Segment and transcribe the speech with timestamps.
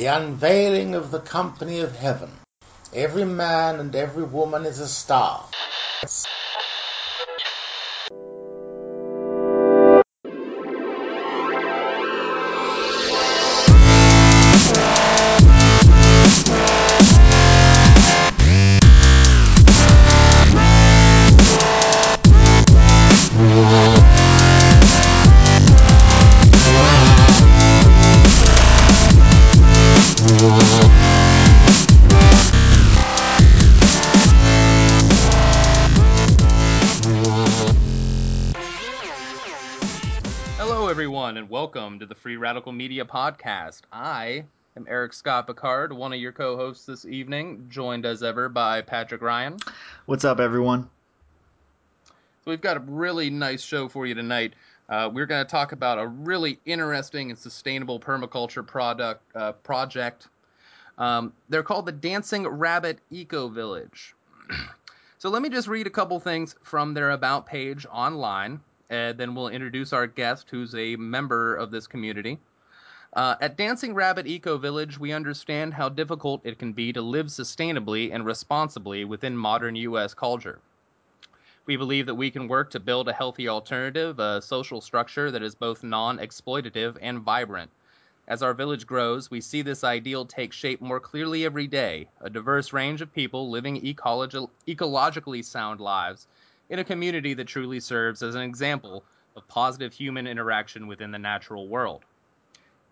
[0.00, 2.30] the unveiling of the company of heaven.
[2.94, 5.44] Every man and every woman is a star.
[42.60, 43.80] To the Free Radical Media Podcast.
[43.90, 44.44] I
[44.76, 48.82] am Eric Scott Picard, one of your co hosts this evening, joined as ever by
[48.82, 49.56] Patrick Ryan.
[50.04, 50.90] What's up, everyone?
[52.04, 54.54] So, we've got a really nice show for you tonight.
[54.90, 60.28] Uh, we're going to talk about a really interesting and sustainable permaculture product uh, project.
[60.98, 64.14] Um, they're called the Dancing Rabbit Eco Village.
[65.18, 69.34] so, let me just read a couple things from their About page online and then
[69.36, 72.38] we'll introduce our guest, who's a member of this community.
[73.12, 77.26] Uh, at Dancing Rabbit Eco Village, we understand how difficult it can be to live
[77.26, 80.14] sustainably and responsibly within modern U.S.
[80.14, 80.60] culture.
[81.66, 85.42] We believe that we can work to build a healthy alternative, a social structure that
[85.42, 87.72] is both non exploitative and vibrant.
[88.28, 92.30] As our village grows, we see this ideal take shape more clearly every day a
[92.30, 96.28] diverse range of people living ecologi- ecologically sound lives
[96.68, 99.02] in a community that truly serves as an example
[99.34, 102.04] of positive human interaction within the natural world.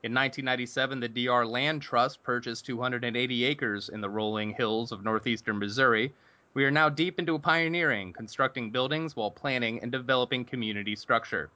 [0.01, 5.59] In 1997, the DR Land Trust purchased 280 acres in the rolling hills of northeastern
[5.59, 6.15] Missouri.
[6.55, 11.51] We are now deep into pioneering, constructing buildings while planning and developing community structure.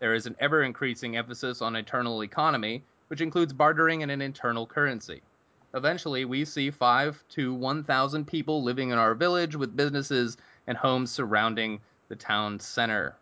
[0.00, 4.66] There is an ever increasing emphasis on internal economy, which includes bartering and an internal
[4.66, 5.22] currency.
[5.72, 11.10] Eventually, we see 5 to 1,000 people living in our village with businesses and homes
[11.10, 13.16] surrounding the town center.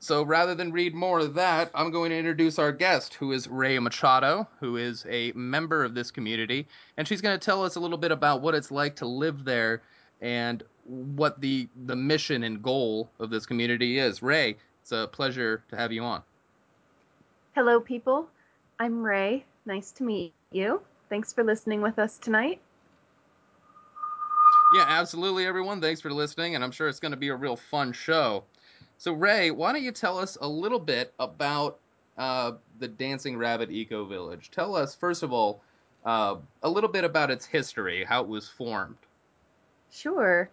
[0.00, 3.48] So rather than read more of that, I'm going to introduce our guest, who is
[3.48, 7.74] Ray Machado, who is a member of this community, and she's going to tell us
[7.74, 9.82] a little bit about what it's like to live there
[10.20, 14.22] and what the the mission and goal of this community is.
[14.22, 16.22] Ray, it's a pleasure to have you on.
[17.54, 18.28] Hello, people.
[18.78, 19.44] I'm Ray.
[19.66, 20.80] Nice to meet you.
[21.08, 22.60] Thanks for listening with us tonight.
[24.74, 25.80] Yeah, absolutely, everyone.
[25.80, 28.44] Thanks for listening, and I'm sure it's going to be a real fun show.
[28.98, 31.78] So, Ray, why don't you tell us a little bit about
[32.18, 34.50] uh, the Dancing Rabbit Eco Village?
[34.50, 35.62] Tell us, first of all,
[36.04, 38.96] uh, a little bit about its history, how it was formed.
[39.92, 40.50] Sure.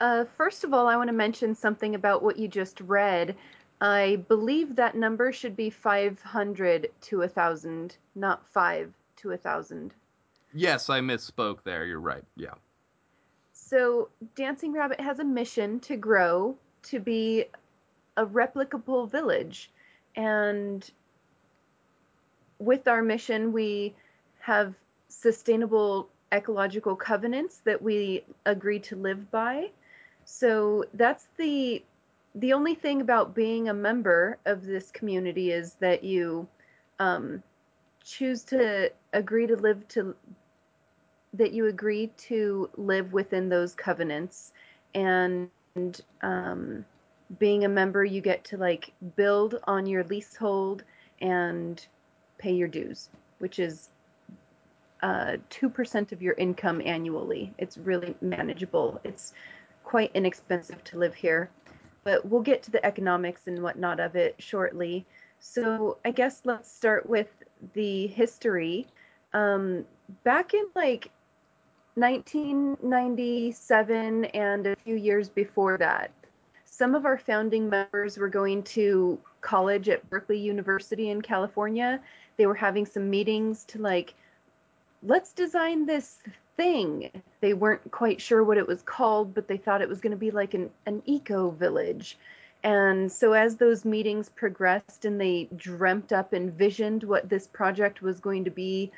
[0.00, 3.36] Uh, first of all, I want to mention something about what you just read.
[3.82, 9.92] I believe that number should be 500 to 1,000, not 5 to 1,000.
[10.54, 11.84] Yes, I misspoke there.
[11.84, 12.24] You're right.
[12.36, 12.54] Yeah.
[13.52, 17.46] So, Dancing Rabbit has a mission to grow to be
[18.16, 19.70] a replicable village.
[20.16, 20.88] And
[22.58, 23.94] with our mission, we
[24.40, 24.74] have
[25.08, 29.70] sustainable ecological covenants that we agree to live by.
[30.24, 31.84] So that's the
[32.34, 36.46] the only thing about being a member of this community is that you
[36.98, 37.42] um,
[38.04, 40.14] choose to agree to live to
[41.32, 44.52] that you agree to live within those covenants
[44.94, 45.50] and
[46.22, 46.84] um,
[47.38, 50.84] being a member you get to like build on your leasehold
[51.20, 51.86] and
[52.38, 53.88] pay your dues which is
[55.02, 57.52] uh, 2% of your income annually.
[57.58, 58.98] It's really manageable.
[59.04, 59.34] It's
[59.84, 61.50] quite inexpensive to live here
[62.06, 65.04] but we'll get to the economics and whatnot of it shortly.
[65.40, 67.26] So i guess let's start with
[67.74, 68.86] the history.
[69.32, 69.84] Um,
[70.22, 71.10] back in like
[71.96, 76.12] 1997 and a few years before that,
[76.76, 82.00] some of our founding members were going to college at Berkeley University in California.
[82.36, 84.12] They were having some meetings to like,
[85.02, 86.18] let's design this
[86.58, 87.10] thing.
[87.40, 90.18] They weren't quite sure what it was called, but they thought it was going to
[90.18, 92.18] be like an, an eco village.
[92.62, 98.02] And so, as those meetings progressed and they dreamt up, and envisioned what this project
[98.02, 98.90] was going to be,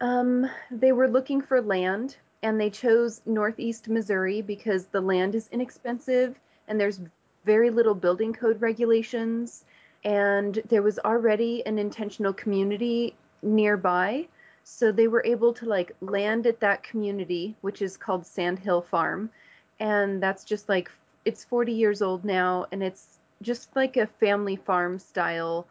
[0.00, 5.48] um, they were looking for land and they chose Northeast Missouri because the land is
[5.52, 6.36] inexpensive
[6.68, 7.00] and there's
[7.44, 9.64] very little building code regulations.
[10.04, 14.26] And there was already an intentional community nearby.
[14.64, 18.82] So they were able to like land at that community, which is called Sand Hill
[18.82, 19.30] Farm.
[19.78, 20.90] And that's just like,
[21.24, 25.66] it's 40 years old now and it's just like a family farm style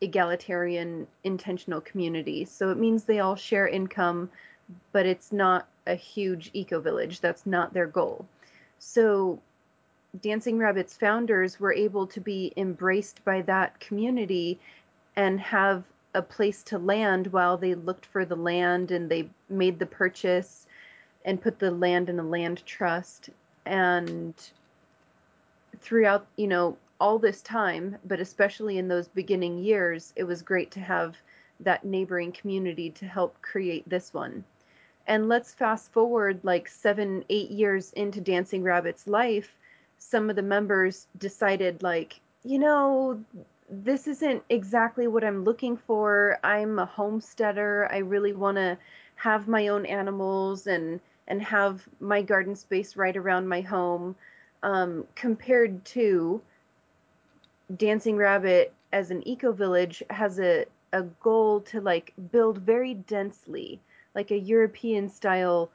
[0.00, 2.44] egalitarian intentional community.
[2.44, 4.30] So it means they all share income,
[4.92, 7.20] but it's not a huge eco village.
[7.20, 8.26] That's not their goal.
[8.78, 9.40] So
[10.20, 14.58] Dancing Rabbit's founders were able to be embraced by that community
[15.14, 15.84] and have
[16.14, 20.66] a place to land while they looked for the land and they made the purchase
[21.24, 23.30] and put the land in a land trust.
[23.64, 24.34] And
[25.78, 30.70] throughout you know all this time but especially in those beginning years it was great
[30.72, 31.16] to have
[31.60, 34.44] that neighboring community to help create this one.
[35.06, 39.56] And let's fast forward like seven eight years into dancing rabbit's life
[40.00, 43.22] some of the members decided like you know
[43.70, 46.38] this isn't exactly what I'm looking for.
[46.42, 47.88] I'm a homesteader.
[47.92, 48.76] I really want to
[49.14, 54.16] have my own animals and and have my garden space right around my home.
[54.62, 56.42] Um, compared to
[57.76, 63.80] Dancing Rabbit as an eco village has a a goal to like build very densely,
[64.14, 65.70] like a European style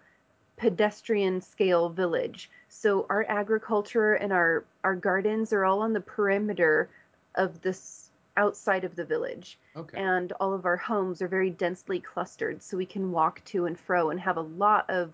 [0.57, 2.49] pedestrian scale village.
[2.69, 6.89] So our agriculture and our our gardens are all on the perimeter
[7.35, 9.57] of this outside of the village.
[9.75, 9.97] Okay.
[9.97, 13.79] And all of our homes are very densely clustered, so we can walk to and
[13.79, 15.13] fro and have a lot of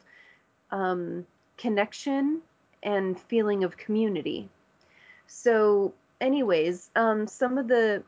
[0.72, 1.26] um,
[1.58, 2.42] connection
[2.84, 4.50] and feeling of community.
[5.28, 8.04] So, anyways, um, some of the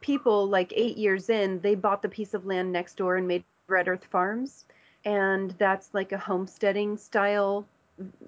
[0.00, 3.44] people, like eight years in, they bought the piece of land next door and made
[3.68, 4.66] Red Earth Farms.
[5.06, 7.64] And that's like a homesteading style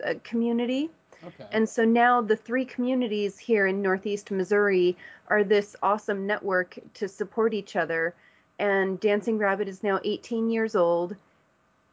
[0.04, 0.88] uh, community.
[1.24, 1.46] Okay.
[1.52, 4.96] And so now the three communities here in Northeast Missouri
[5.26, 8.14] are this awesome network to support each other.
[8.58, 11.16] And Dancing Rabbit is now 18 years old.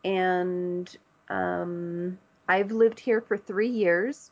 [0.04, 0.96] And
[1.30, 4.30] um, I've lived here for three years.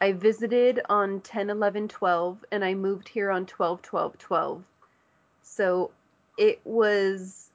[0.00, 4.62] I visited on 10, 11, 12, and I moved here on 12, 12, 12.
[5.42, 5.90] So
[6.36, 7.48] it was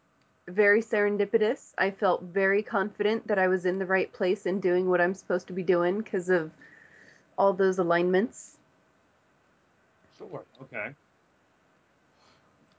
[0.49, 1.73] very serendipitous.
[1.77, 5.13] I felt very confident that I was in the right place and doing what I'm
[5.13, 6.51] supposed to be doing because of
[7.37, 8.57] all those alignments.
[10.17, 10.43] Sure.
[10.61, 10.93] Okay.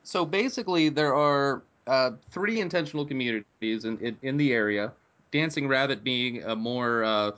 [0.03, 4.93] So basically, there are uh, three intentional communities in, in, in the area.
[5.31, 7.31] Dancing Rabbit being a more uh,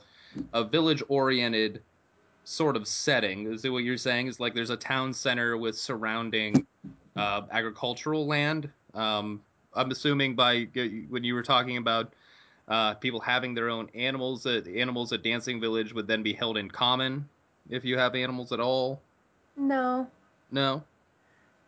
[0.53, 1.81] a village-oriented
[2.43, 3.51] sort of setting.
[3.51, 4.27] Is it what you're saying?
[4.27, 6.65] Is like there's a town center with surrounding
[7.15, 8.69] uh, agricultural land.
[8.93, 9.41] Um,
[9.75, 10.67] I'm assuming by
[11.09, 12.13] when you were talking about
[12.67, 14.45] uh, people having their own animals.
[14.45, 17.27] Uh, the animals at Dancing Village would then be held in common
[17.69, 19.01] if you have animals at all.
[19.57, 20.07] No.
[20.51, 20.83] No.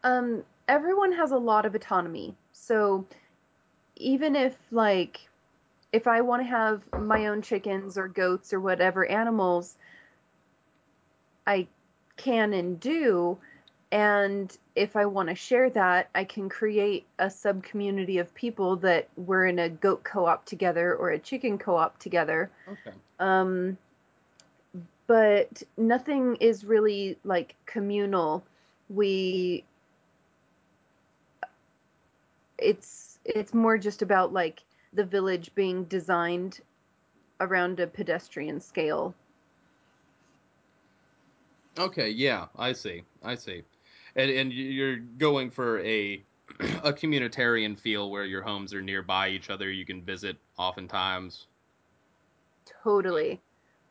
[0.03, 2.35] Um, everyone has a lot of autonomy.
[2.51, 3.05] So
[3.95, 5.21] even if like
[5.91, 9.75] if I want to have my own chickens or goats or whatever animals,
[11.47, 11.67] I
[12.17, 13.37] can and do.
[13.95, 18.75] And if I want to share that, I can create a sub community of people
[18.77, 22.51] that we're in a goat co op together or a chicken co op together.
[22.67, 22.93] Okay.
[23.21, 23.77] Um,
[25.07, 28.43] but nothing is really like communal.
[28.89, 29.63] We
[32.57, 34.61] it's it's more just about like
[34.91, 36.59] the village being designed
[37.39, 39.15] around a pedestrian scale.
[41.79, 43.03] Okay, yeah, I see.
[43.23, 43.63] I see
[44.15, 46.23] and and you're going for a
[46.83, 49.71] a communitarian feel where your homes are nearby each other.
[49.71, 51.47] You can visit oftentimes.
[52.83, 53.41] Totally.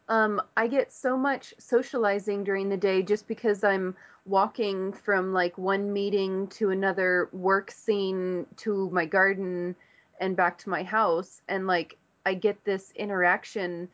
[0.09, 5.57] Um, I get so much socializing during the day just because I'm walking from like
[5.59, 9.75] one meeting to another work scene to my garden
[10.21, 11.43] and back to my house.
[11.49, 13.89] And like I get this interaction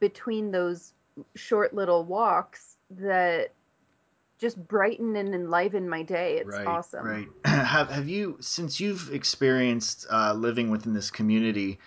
[0.00, 0.92] between those
[1.34, 3.52] short little walks that
[4.42, 6.38] just brighten and enliven my day.
[6.38, 7.06] It's right, awesome.
[7.06, 7.28] Right.
[7.44, 11.78] have have you since you've experienced uh, living within this community?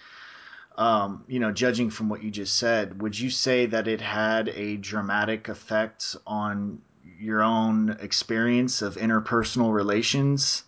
[0.78, 4.50] Um, you know, judging from what you just said, would you say that it had
[4.50, 6.82] a dramatic effect on
[7.20, 10.64] your own experience of interpersonal relations?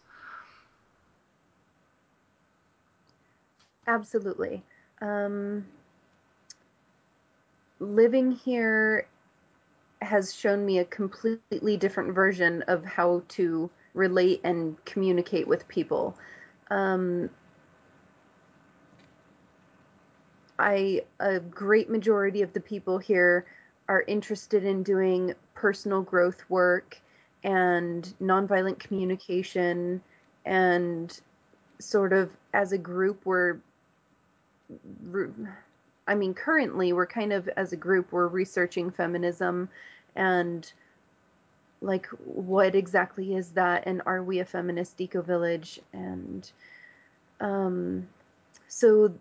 [3.86, 4.62] Absolutely.
[5.02, 5.66] Um,
[7.80, 9.08] living here
[10.02, 16.18] has shown me a completely different version of how to relate and communicate with people.
[16.70, 17.30] Um,
[20.60, 23.46] I a great majority of the people here
[23.90, 27.00] are interested in doing personal growth work
[27.44, 30.02] and nonviolent communication
[30.46, 31.20] and
[31.80, 33.60] sort of as a group we're
[36.08, 39.70] I mean, currently we're kind of as a group we're researching feminism
[40.16, 40.72] and
[41.82, 45.80] like what exactly is that and are we a feminist eco village?
[45.94, 46.50] And
[47.40, 48.08] um,
[48.68, 49.14] so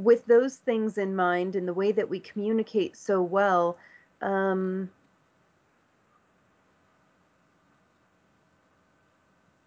[0.00, 3.76] with those things in mind and the way that we communicate so well
[4.22, 4.90] um,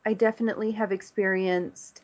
[0.06, 2.02] i definitely have experienced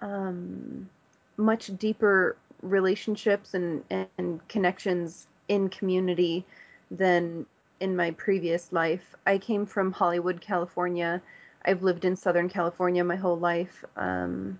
[0.00, 0.88] um,
[1.36, 6.44] much deeper relationships and, and connections in community
[6.90, 7.46] than
[7.80, 9.14] in my previous life.
[9.26, 11.20] I came from Hollywood, California.
[11.64, 13.84] I've lived in Southern California my whole life.
[13.96, 14.58] Um,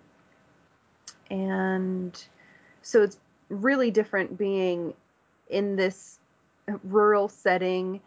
[1.31, 2.23] and
[2.83, 3.19] so it's
[3.49, 4.95] really different being
[5.49, 6.19] in this
[6.83, 8.01] rural setting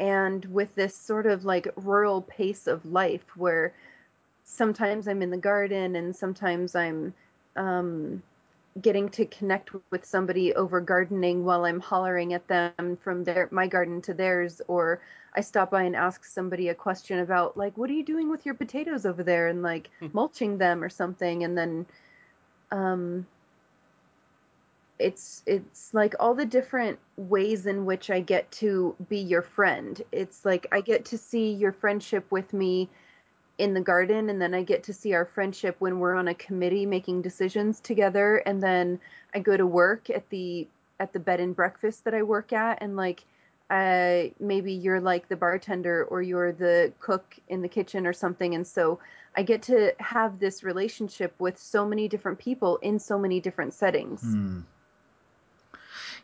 [0.00, 3.72] and with this sort of like rural pace of life where
[4.44, 7.14] sometimes I'm in the garden and sometimes I'm
[7.56, 8.22] um,
[8.80, 13.66] getting to connect with somebody over gardening while I'm hollering at them from their my
[13.66, 15.00] garden to theirs or
[15.36, 18.44] I stop by and ask somebody a question about like what are you doing with
[18.44, 20.08] your potatoes over there and like hmm.
[20.12, 21.86] mulching them or something and then
[22.72, 23.26] um
[24.98, 30.00] it's it's like all the different ways in which I get to be your friend.
[30.12, 32.88] It's like I get to see your friendship with me
[33.58, 36.34] in the garden and then I get to see our friendship when we're on a
[36.34, 38.98] committee making decisions together and then
[39.34, 40.66] I go to work at the
[40.98, 43.24] at the bed and breakfast that I work at and like
[43.70, 48.54] uh maybe you're like the bartender or you're the cook in the kitchen or something
[48.54, 48.98] and so
[49.36, 53.74] I get to have this relationship with so many different people in so many different
[53.74, 54.22] settings.
[54.22, 54.60] Hmm.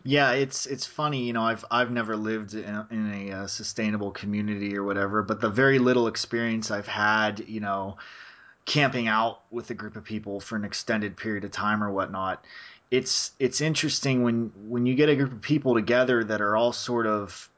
[0.03, 1.43] Yeah, it's it's funny, you know.
[1.43, 5.51] I've I've never lived in a, in a uh, sustainable community or whatever, but the
[5.51, 7.97] very little experience I've had, you know,
[8.67, 12.45] camping out with a group of people for an extended period of time or whatnot,
[12.91, 16.73] it's it's interesting when when you get a group of people together that are all
[16.73, 17.49] sort of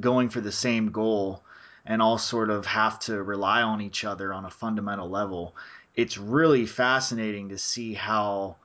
[0.00, 1.42] going for the same goal
[1.86, 5.54] and all sort of have to rely on each other on a fundamental level.
[5.96, 8.56] It's really fascinating to see how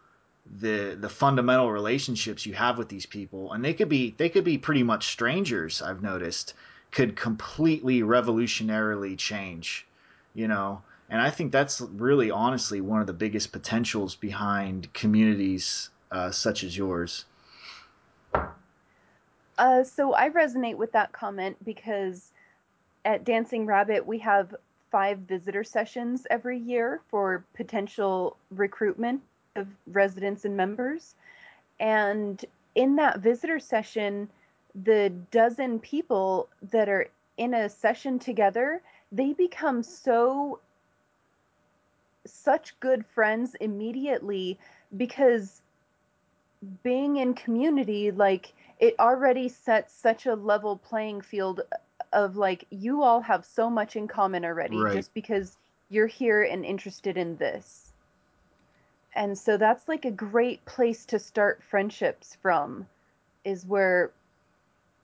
[0.59, 4.43] the the fundamental relationships you have with these people and they could be they could
[4.43, 6.53] be pretty much strangers i've noticed
[6.91, 9.87] could completely revolutionarily change
[10.33, 10.81] you know?
[11.09, 16.63] And i think that's really honestly one of the biggest potentials behind communities uh, such
[16.63, 17.25] as yours.
[19.57, 22.31] Uh, so i resonate with that comment because
[23.05, 24.55] at dancing rabbit we have
[24.91, 29.21] five visitor sessions every year for potential recruitment
[29.55, 31.15] of residents and members.
[31.79, 32.43] And
[32.75, 34.29] in that visitor session,
[34.83, 37.07] the dozen people that are
[37.37, 38.81] in a session together,
[39.11, 40.59] they become so
[42.25, 44.57] such good friends immediately
[44.95, 45.61] because
[46.81, 51.59] being in community like it already sets such a level playing field
[52.13, 54.95] of like you all have so much in common already right.
[54.95, 55.57] just because
[55.89, 57.92] you're here and interested in this
[59.15, 62.87] and so that's like a great place to start friendships from
[63.43, 64.11] is where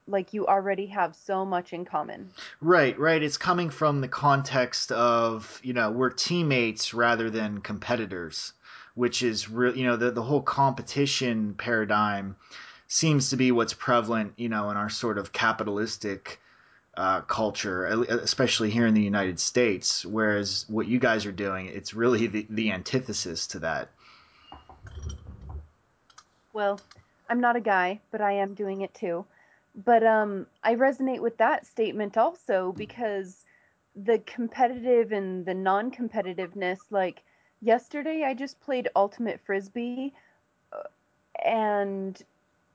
[0.07, 2.29] like you already have so much in common
[2.61, 8.53] right right it's coming from the context of you know we're teammates rather than competitors
[8.95, 12.35] which is real you know the, the whole competition paradigm
[12.87, 16.39] seems to be what's prevalent you know in our sort of capitalistic
[16.97, 20.05] uh, culture, especially here in the United States.
[20.05, 23.89] Whereas what you guys are doing, it's really the, the antithesis to that.
[26.53, 26.79] Well,
[27.29, 29.25] I'm not a guy, but I am doing it too.
[29.75, 33.45] But um, I resonate with that statement also because
[33.95, 37.23] the competitive and the non competitiveness, like
[37.61, 40.13] yesterday, I just played Ultimate Frisbee,
[40.73, 40.83] uh,
[41.45, 42.21] and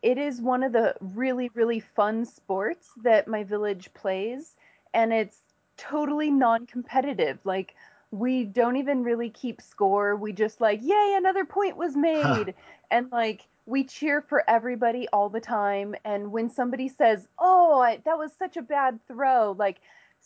[0.02, 4.54] it is one of the really, really fun sports that my village plays,
[4.93, 5.40] and it's
[5.76, 7.38] totally non competitive.
[7.45, 7.75] Like,
[8.11, 10.14] we don't even really keep score.
[10.14, 12.54] We just like, yay, another point was made.
[12.90, 17.97] and like, we cheer for everybody all the time and when somebody says oh I,
[18.04, 19.80] that was such a bad throw like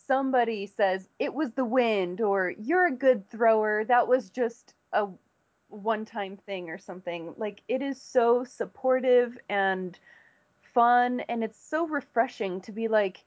[0.07, 3.85] somebody says it was the wind or you're a good thrower.
[3.85, 5.07] That was just a
[5.69, 7.35] one time thing or something.
[7.37, 9.99] Like it is so supportive and
[10.63, 13.25] fun and it's so refreshing to be like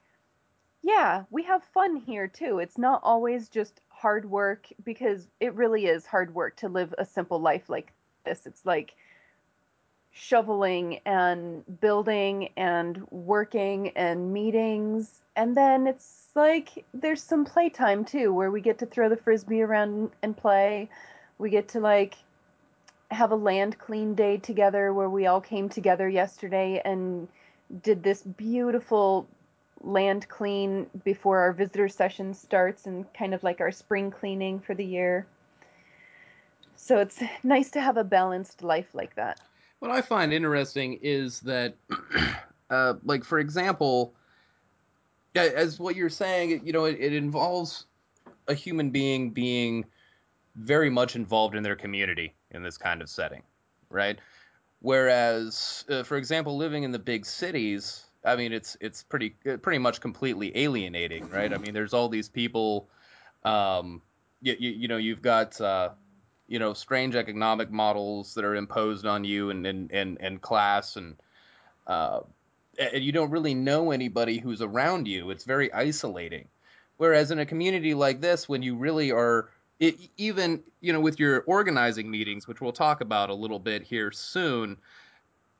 [0.82, 2.58] yeah we have fun here too.
[2.58, 7.04] It's not always just hard work because it really is hard work to live a
[7.04, 7.92] simple life like
[8.24, 8.46] this.
[8.46, 8.94] It's like
[10.12, 15.20] shoveling and building and working and meetings.
[15.36, 19.62] And then it's like there's some playtime too, where we get to throw the frisbee
[19.62, 20.88] around and play.
[21.38, 22.16] We get to like
[23.10, 27.28] have a land clean day together where we all came together yesterday and
[27.82, 29.26] did this beautiful
[29.82, 34.74] land clean before our visitor session starts and kind of like our spring cleaning for
[34.74, 35.26] the year.
[36.76, 39.40] So it's nice to have a balanced life like that.
[39.82, 41.74] What I find interesting is that,
[42.70, 44.14] uh, like for example,
[45.34, 47.86] as what you're saying, you know, it, it involves
[48.46, 49.84] a human being being
[50.54, 53.42] very much involved in their community in this kind of setting,
[53.90, 54.20] right?
[54.82, 59.78] Whereas, uh, for example, living in the big cities, I mean, it's it's pretty pretty
[59.78, 61.52] much completely alienating, right?
[61.52, 62.88] I mean, there's all these people,
[63.44, 64.00] um,
[64.42, 65.88] you, you, you know, you've got uh,
[66.52, 70.96] you know strange economic models that are imposed on you and and and, and class
[70.96, 71.16] and
[71.86, 72.20] uh,
[72.78, 75.30] and you don't really know anybody who's around you.
[75.30, 76.46] It's very isolating.
[76.98, 79.48] Whereas in a community like this, when you really are
[79.80, 83.82] it, even you know with your organizing meetings, which we'll talk about a little bit
[83.82, 84.76] here soon,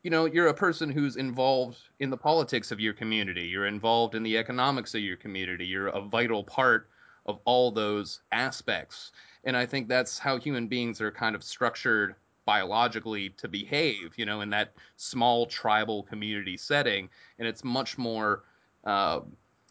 [0.03, 3.47] you know you're a person who's involved in the politics of your community.
[3.47, 5.65] You're involved in the economics of your community.
[5.65, 6.91] You're a vital part
[7.25, 9.13] of all those aspects.
[9.45, 14.27] And I think that's how human beings are kind of structured biologically to behave, you
[14.27, 17.09] know, in that small tribal community setting.
[17.39, 18.43] And it's much more,
[18.85, 19.21] uh,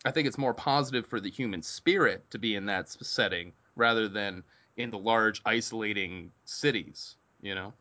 [0.06, 4.08] I think it's more positive for the human spirit to be in that setting rather
[4.08, 4.44] than
[4.78, 7.74] in the large isolating cities, you know?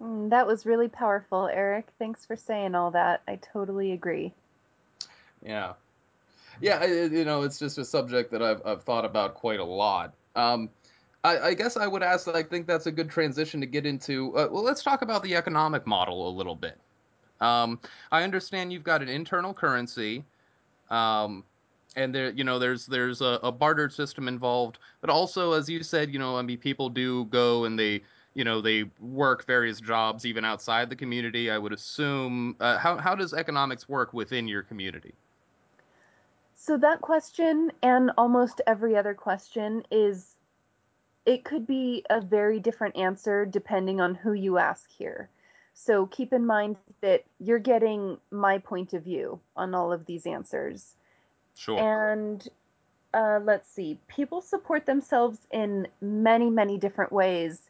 [0.00, 1.86] Mm, that was really powerful, Eric.
[1.98, 3.22] Thanks for saying all that.
[3.28, 4.32] I totally agree.
[5.44, 5.74] Yeah.
[6.60, 10.14] Yeah, you know, it's just a subject that I've, I've thought about quite a lot.
[10.36, 10.70] Um,
[11.22, 14.36] I, I, guess I would ask I think that's a good transition to get into.
[14.36, 16.78] Uh, well, let's talk about the economic model a little bit.
[17.40, 17.80] Um,
[18.12, 20.24] I understand you've got an internal currency.
[20.90, 21.44] Um,
[21.96, 25.82] and there you know there's there's a, a, barter system involved but also as you
[25.82, 28.02] said you know i mean people do go and they
[28.34, 32.96] you know they work various jobs even outside the community i would assume uh, how,
[32.96, 35.14] how does economics work within your community
[36.56, 40.33] so that question and almost every other question is
[41.26, 45.28] it could be a very different answer depending on who you ask here
[45.74, 50.26] so keep in mind that you're getting my point of view on all of these
[50.26, 50.94] answers
[51.54, 51.78] Sure.
[51.78, 52.48] And
[53.14, 57.62] uh, let's see, people support themselves in many, many different ways.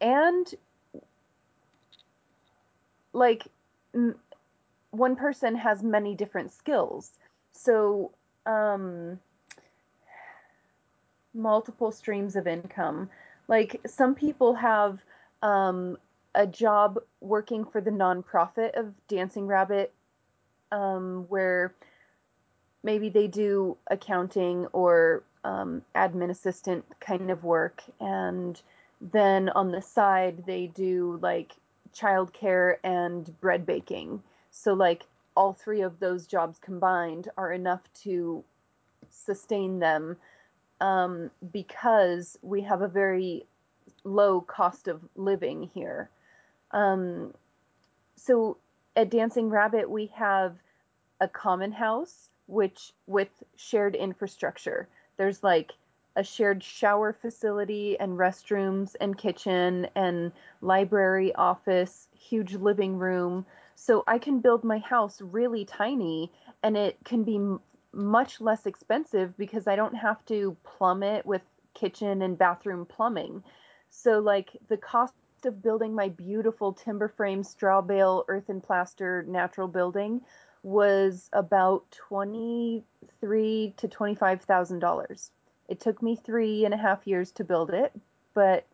[0.00, 0.52] And
[3.12, 3.46] like
[3.94, 4.16] m-
[4.90, 7.12] one person has many different skills.
[7.52, 8.12] So,
[8.46, 9.18] um,
[11.36, 13.10] multiple streams of income.
[13.48, 15.00] Like some people have
[15.42, 15.98] um,
[16.34, 19.92] a job working for the nonprofit of Dancing Rabbit,
[20.72, 21.74] um, where
[22.82, 28.60] maybe they do accounting or um, admin assistant kind of work and
[29.00, 31.52] then on the side they do like
[31.94, 35.04] childcare and bread baking so like
[35.36, 38.42] all three of those jobs combined are enough to
[39.10, 40.16] sustain them
[40.80, 43.46] um, because we have a very
[44.04, 46.10] low cost of living here
[46.72, 47.32] um,
[48.16, 48.56] so
[48.94, 50.56] at dancing rabbit we have
[51.20, 54.88] a common house which with shared infrastructure.
[55.16, 55.72] There's like
[56.14, 63.44] a shared shower facility and restrooms and kitchen and library, office, huge living room.
[63.74, 67.38] So I can build my house really tiny and it can be
[67.96, 71.42] much less expensive because I don't have to plumb it with
[71.74, 73.42] kitchen and bathroom plumbing.
[73.90, 79.68] So like the cost of building my beautiful timber frame straw bale earthen plaster natural
[79.68, 80.20] building
[80.62, 82.82] was about twenty
[83.20, 85.30] three to twenty five thousand dollars.
[85.68, 87.92] It took me three and a half years to build it,
[88.34, 88.66] but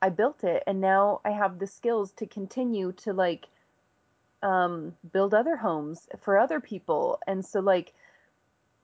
[0.00, 3.46] I built it, and now I have the skills to continue to like
[4.42, 7.92] um, build other homes for other people, and so like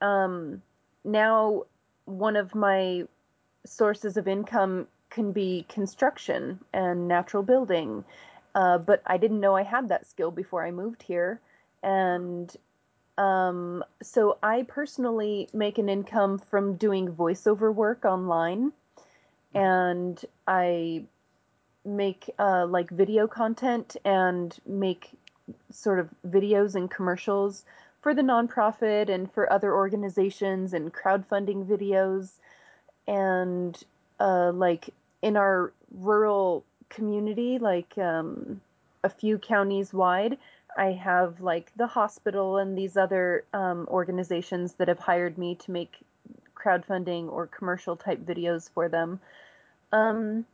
[0.00, 0.62] um,
[1.04, 1.64] now
[2.04, 3.04] one of my
[3.66, 8.04] sources of income can be construction and natural building.
[8.54, 11.40] Uh, but I didn't know I had that skill before I moved here
[11.82, 12.54] and
[13.18, 18.72] um, so I personally make an income from doing voiceover work online,
[19.52, 21.04] and I
[21.84, 25.10] make uh, like video content and make
[25.72, 27.64] sort of videos and commercials
[28.00, 32.32] for the nonprofit and for other organizations and crowdfunding videos
[33.06, 33.82] and
[34.20, 34.90] uh, like
[35.22, 38.60] in our rural community like um,
[39.04, 40.38] a few counties wide
[40.78, 45.72] I have like the hospital and these other um, organizations that have hired me to
[45.72, 45.96] make
[46.54, 49.20] crowdfunding or commercial type videos for them.
[49.92, 50.46] Um,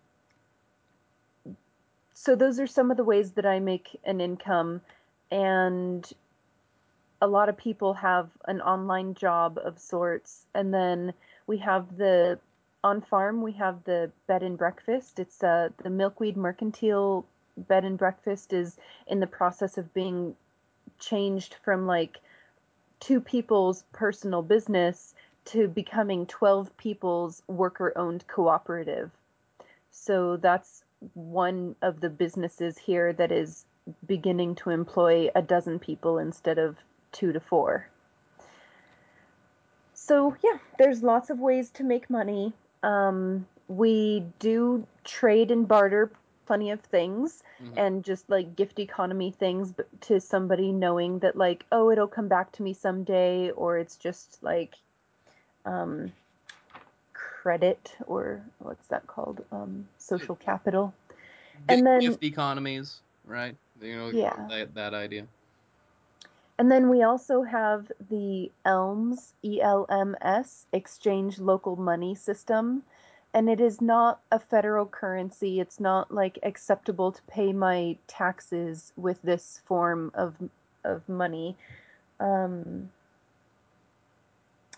[2.15, 4.81] so those are some of the ways that I make an income,
[5.31, 6.11] and
[7.25, 11.15] a lot of people have an online job of sorts, and then
[11.47, 12.39] we have the
[12.85, 15.19] on farm we have the bed and breakfast.
[15.19, 17.25] It's uh, the Milkweed Mercantile
[17.57, 20.37] Bed and Breakfast is in the process of being
[20.99, 22.19] changed from like
[23.01, 25.15] two people's personal business
[25.47, 29.11] to becoming 12 people's worker owned cooperative.
[29.91, 30.85] So that's
[31.15, 33.65] one of the businesses here that is
[34.07, 36.77] beginning to employ a dozen people instead of
[37.15, 37.89] two to four.
[39.95, 42.53] So, yeah, there's lots of ways to make money.
[42.83, 46.11] Um, we do trade and barter
[46.47, 47.79] plenty of things mm-hmm.
[47.79, 49.73] and just like gift economy things
[50.03, 54.39] to somebody knowing that like oh it'll come back to me someday or it's just
[54.43, 54.75] like
[55.65, 56.13] um,
[57.15, 60.93] credit or what's that called um, social capital
[61.69, 65.27] and then gift economies right you know yeah that, that idea
[66.59, 72.83] and then we also have the ELMS, E L M S, Exchange Local Money System.
[73.33, 75.59] And it is not a federal currency.
[75.59, 80.37] It's not like acceptable to pay my taxes with this form of
[80.85, 81.57] of money.
[82.21, 82.91] Um,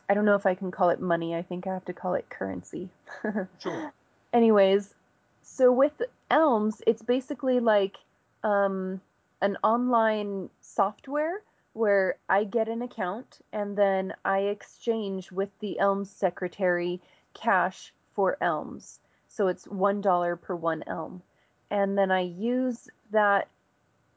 [0.08, 1.34] I don't know if I can call it money.
[1.34, 2.88] I think I have to call it currency.
[3.58, 3.92] sure.
[4.32, 4.94] Anyways,
[5.42, 7.96] so with Elms, it's basically like
[8.42, 9.00] um,
[9.42, 11.42] an online software
[11.76, 17.02] where I get an account and then I exchange with the Elms secretary
[17.34, 18.98] cash for Elms.
[19.28, 21.22] So it's $1 per one Elm.
[21.70, 23.48] And then I use that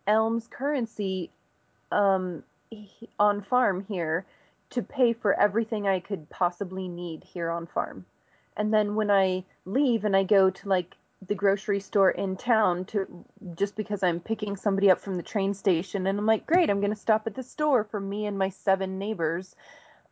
[0.08, 1.32] Elms currency
[1.92, 2.44] um,
[3.20, 4.26] on farm here
[4.70, 8.06] to pay for everything I could possibly need here on farm.
[8.56, 10.96] And then when I leave and I go to like
[11.28, 15.54] the grocery store in town to just because I'm picking somebody up from the train
[15.54, 18.38] station and I'm like, great, I'm going to stop at the store for me and
[18.38, 19.56] my seven neighbors.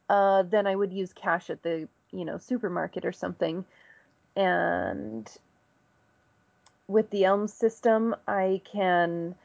[0.09, 3.63] Uh, then I would use cash at the, you know, supermarket or something.
[4.35, 5.29] And
[6.87, 9.35] with the Elm system, I can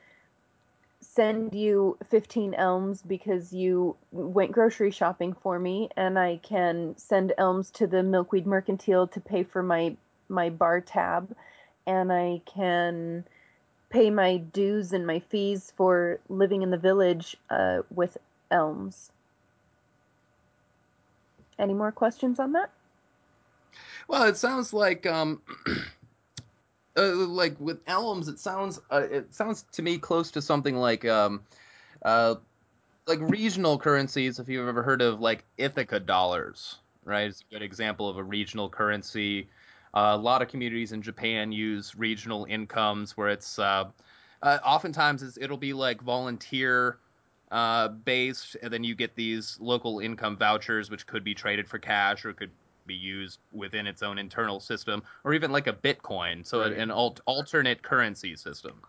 [1.00, 7.32] send you 15 elms because you went grocery shopping for me and I can send
[7.36, 9.96] elms to the Milkweed Mercantile to pay for my
[10.28, 11.34] my bar tab
[11.86, 13.24] and I can
[13.90, 18.16] pay my dues and my fees for living in the village uh, with
[18.50, 19.10] elms.
[21.58, 22.70] Any more questions on that?
[24.08, 25.42] Well, it sounds like um,
[26.96, 31.04] uh, like with elms, it sounds uh, it sounds to me close to something like
[31.04, 31.42] um,
[32.04, 32.36] uh,
[33.06, 34.38] like regional currencies.
[34.38, 37.28] If you've ever heard of like Ithaca dollars, right?
[37.28, 39.48] It's a good example of a regional currency.
[39.94, 43.84] Uh, a lot of communities in Japan use regional incomes where it's uh,
[44.42, 46.98] uh, oftentimes it's, it'll be like volunteer
[47.50, 51.78] uh, based, and then you get these local income vouchers, which could be traded for
[51.78, 52.50] cash or could
[52.86, 56.72] be used within its own internal system, or even like a Bitcoin, so right.
[56.72, 58.80] an alt- alternate currency system.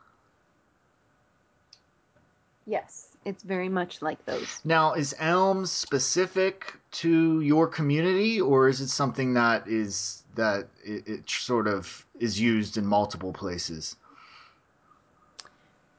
[2.65, 4.61] Yes, it's very much like those.
[4.63, 11.07] Now, is Elm specific to your community, or is it something that is that it,
[11.07, 13.95] it sort of is used in multiple places?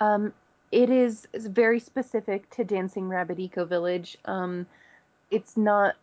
[0.01, 0.33] Um,
[0.73, 4.19] it is very specific to Dancing Rabbit Eco Village.
[4.25, 4.67] Um,
[5.31, 5.95] it's not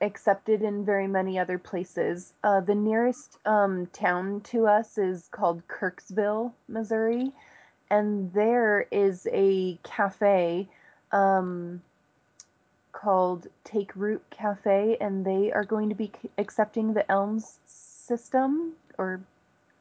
[0.00, 2.32] accepted in very many other places.
[2.44, 7.32] Uh, the nearest um, town to us is called Kirksville, Missouri,
[7.90, 10.68] and there is a cafe
[11.12, 11.80] um,
[13.06, 19.20] called Take Root Cafe, and they are going to be accepting the Elms system or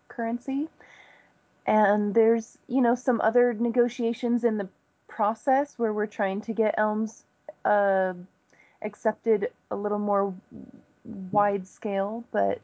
[0.09, 0.67] currency.
[1.65, 4.69] And there's, you know, some other negotiations in the
[5.07, 7.23] process where we're trying to get Elms
[7.65, 8.13] uh,
[8.83, 10.31] accepted a little more
[11.31, 12.61] wide scale, but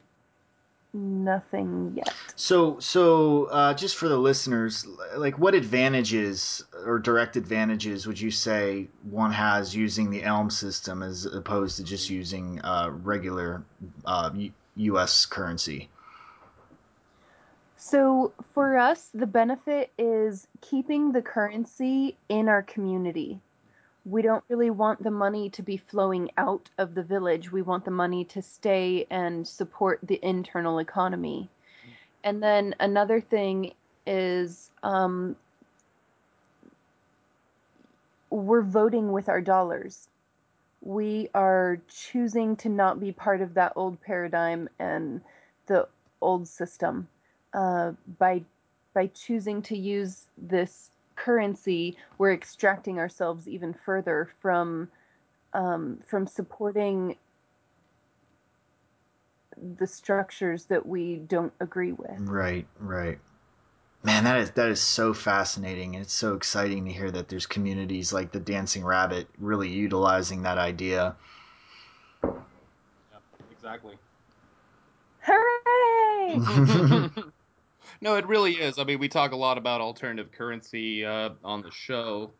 [0.94, 2.12] nothing yet.
[2.36, 8.30] So, so uh, just for the listeners, like what advantages or direct advantages would you
[8.30, 13.62] say one has using the Elm system as opposed to just using uh, regular
[14.04, 14.30] uh,
[14.76, 15.26] U.S.
[15.26, 15.88] currency?
[17.76, 23.40] So, for us, the benefit is keeping the currency in our community
[24.04, 27.52] we don't really want the money to be flowing out of the village.
[27.52, 31.48] We want the money to stay and support the internal economy.
[32.24, 33.74] And then another thing
[34.06, 35.36] is um,
[38.30, 40.08] we're voting with our dollars.
[40.80, 45.20] We are choosing to not be part of that old paradigm and
[45.66, 45.86] the
[46.20, 47.08] old system
[47.54, 48.42] uh, by
[48.94, 54.88] by choosing to use this currency, we're extracting ourselves even further from
[55.54, 57.16] um, from supporting
[59.76, 62.18] the structures that we don't agree with.
[62.18, 63.18] Right, right.
[64.02, 65.94] Man, that is that is so fascinating.
[65.94, 70.42] and It's so exciting to hear that there's communities like the Dancing Rabbit really utilizing
[70.42, 71.14] that idea.
[72.24, 72.30] Yeah,
[73.50, 73.94] exactly.
[75.20, 77.10] Hooray!
[78.02, 78.80] no, it really is.
[78.80, 82.32] I mean, we talk a lot about alternative currency uh, on the show,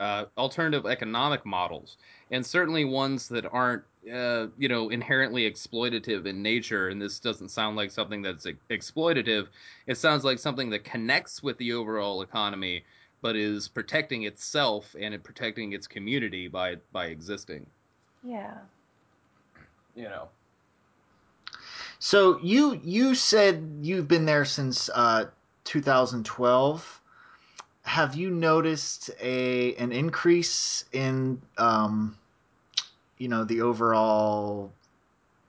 [0.00, 1.96] uh, alternative economic models,
[2.32, 6.88] and certainly ones that aren't, uh, you know, inherently exploitative in nature.
[6.88, 9.46] And this doesn't sound like something that's exploitative.
[9.86, 12.82] It sounds like something that connects with the overall economy,
[13.22, 17.66] but is protecting itself and it protecting its community by by existing.
[18.24, 18.54] Yeah.
[19.94, 20.28] You know.
[21.98, 25.26] So you you said you've been there since uh,
[25.64, 27.00] 2012.
[27.82, 32.16] Have you noticed a an increase in um,
[33.18, 34.70] you know the overall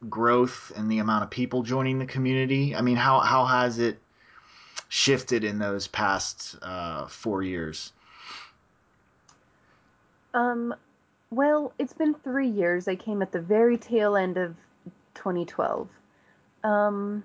[0.09, 2.75] growth and the amount of people joining the community?
[2.75, 3.99] I mean, how how has it
[4.87, 7.91] shifted in those past uh, four years?
[10.33, 10.73] Um,
[11.29, 12.87] well, it's been three years.
[12.87, 14.55] I came at the very tail end of
[15.13, 15.87] 2012.
[16.63, 17.23] Um,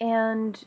[0.00, 0.62] and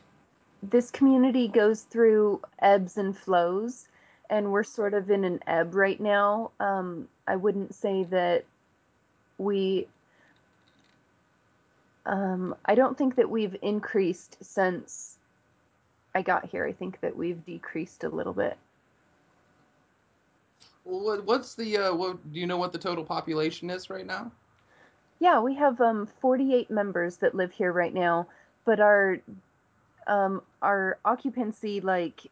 [0.62, 3.88] this community goes through ebbs and flows,
[4.30, 6.50] and we're sort of in an ebb right now.
[6.60, 8.44] Um, I wouldn't say that
[9.38, 9.86] we.
[12.06, 15.16] Um, I don't think that we've increased since
[16.14, 16.66] I got here.
[16.66, 18.58] I think that we've decreased a little bit.
[20.84, 22.32] Well, what's the uh, what?
[22.32, 24.30] Do you know what the total population is right now?
[25.20, 28.26] Yeah, we have um, 48 members that live here right now,
[28.64, 29.18] but our
[30.06, 32.26] um, our occupancy like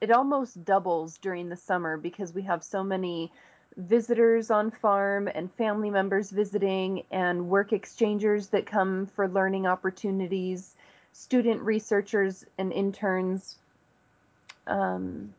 [0.00, 3.30] it almost doubles during the summer because we have so many
[3.76, 10.74] visitors on farm and family members visiting and work exchangers that come for learning opportunities,
[11.12, 13.56] student researchers and interns.
[14.66, 15.34] Um,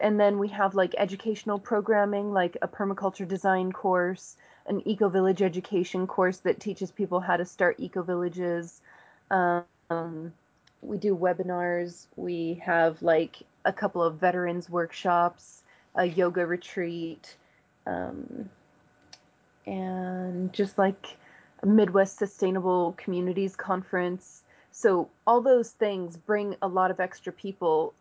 [0.00, 5.42] and then we have like educational programming like a permaculture design course an eco village
[5.42, 8.80] education course that teaches people how to start eco villages
[9.30, 10.32] um,
[10.82, 12.06] we do webinars.
[12.16, 15.62] We have like a couple of veterans workshops
[15.94, 17.34] a yoga retreat
[17.86, 18.48] um,
[19.66, 21.16] and just like
[21.62, 24.42] a midwest sustainable communities conference.
[24.70, 27.94] So all those things bring a lot of extra people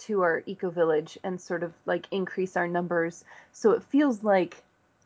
[0.00, 3.24] to our eco village and sort of like increase our numbers.
[3.52, 4.62] So it feels like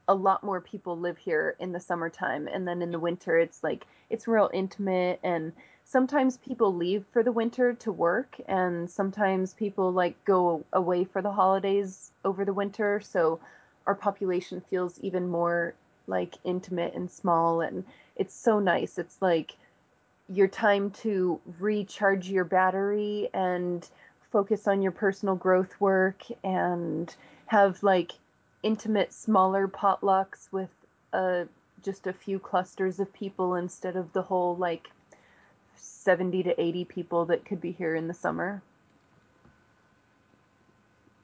[0.06, 3.62] a lot more people live here in the summertime and then in the winter it's
[3.62, 5.18] like it's real intimate.
[5.22, 5.52] And
[5.84, 11.22] sometimes people leave for the winter to work and sometimes people like go away for
[11.22, 13.00] the holidays over the winter.
[13.00, 13.40] So
[13.86, 15.74] our population feels even more
[16.06, 17.84] like intimate and small and
[18.16, 18.98] it's so nice.
[18.98, 19.56] It's like
[20.28, 23.86] your time to recharge your battery and
[24.34, 27.14] focus on your personal growth work and
[27.46, 28.10] have like
[28.64, 30.70] intimate smaller potlucks with
[31.12, 31.44] uh,
[31.84, 34.88] just a few clusters of people instead of the whole like
[35.76, 38.60] 70 to 80 people that could be here in the summer?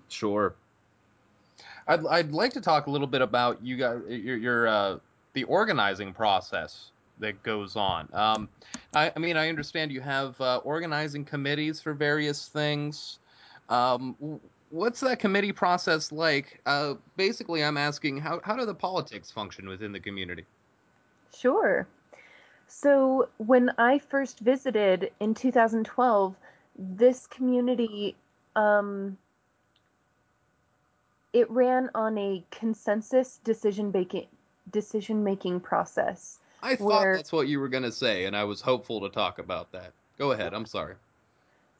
[0.08, 0.54] Sure.
[1.88, 4.98] I'd, I'd like to talk a little bit about you guys your, your uh,
[5.32, 8.08] the organizing process that goes on.
[8.12, 8.48] Um,
[8.94, 13.18] I, I, mean, I understand you have uh, organizing committees for various things.
[13.68, 16.60] Um, what's that committee process like?
[16.66, 20.44] Uh, basically, I'm asking how how do the politics function within the community?
[21.34, 21.86] Sure.
[22.66, 26.36] So when I first visited in 2012,
[26.78, 28.16] this community
[28.56, 29.16] um,
[31.32, 34.26] it ran on a consensus decision making
[34.70, 36.39] decision making process.
[36.62, 39.08] I thought where, that's what you were going to say, and I was hopeful to
[39.08, 39.92] talk about that.
[40.18, 40.52] Go ahead.
[40.54, 40.94] I'm sorry.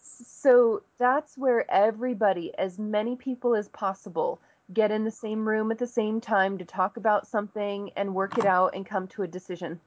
[0.03, 4.41] So that's where everybody, as many people as possible,
[4.73, 8.39] get in the same room at the same time to talk about something and work
[8.39, 9.81] it out and come to a decision.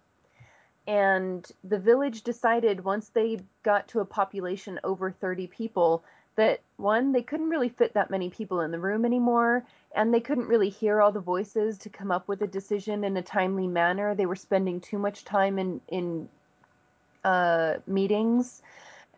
[0.85, 6.03] And the village decided once they got to a population over 30 people
[6.35, 9.65] that one, they couldn't really fit that many people in the room anymore,
[9.95, 13.15] and they couldn't really hear all the voices to come up with a decision in
[13.17, 14.15] a timely manner.
[14.15, 16.29] They were spending too much time in in
[17.23, 18.61] uh, meetings,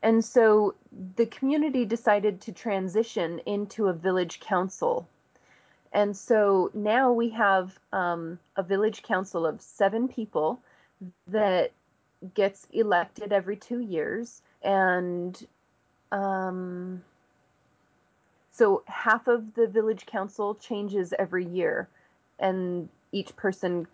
[0.04, 0.76] and so
[1.16, 5.08] the community decided to transition into a village council.
[5.94, 10.60] And so now we have um, a village council of seven people
[11.28, 11.72] that
[12.34, 15.48] gets elected every two years, and
[16.12, 17.04] um,
[18.52, 21.88] so half of the village council changes every year,
[22.40, 23.88] and each person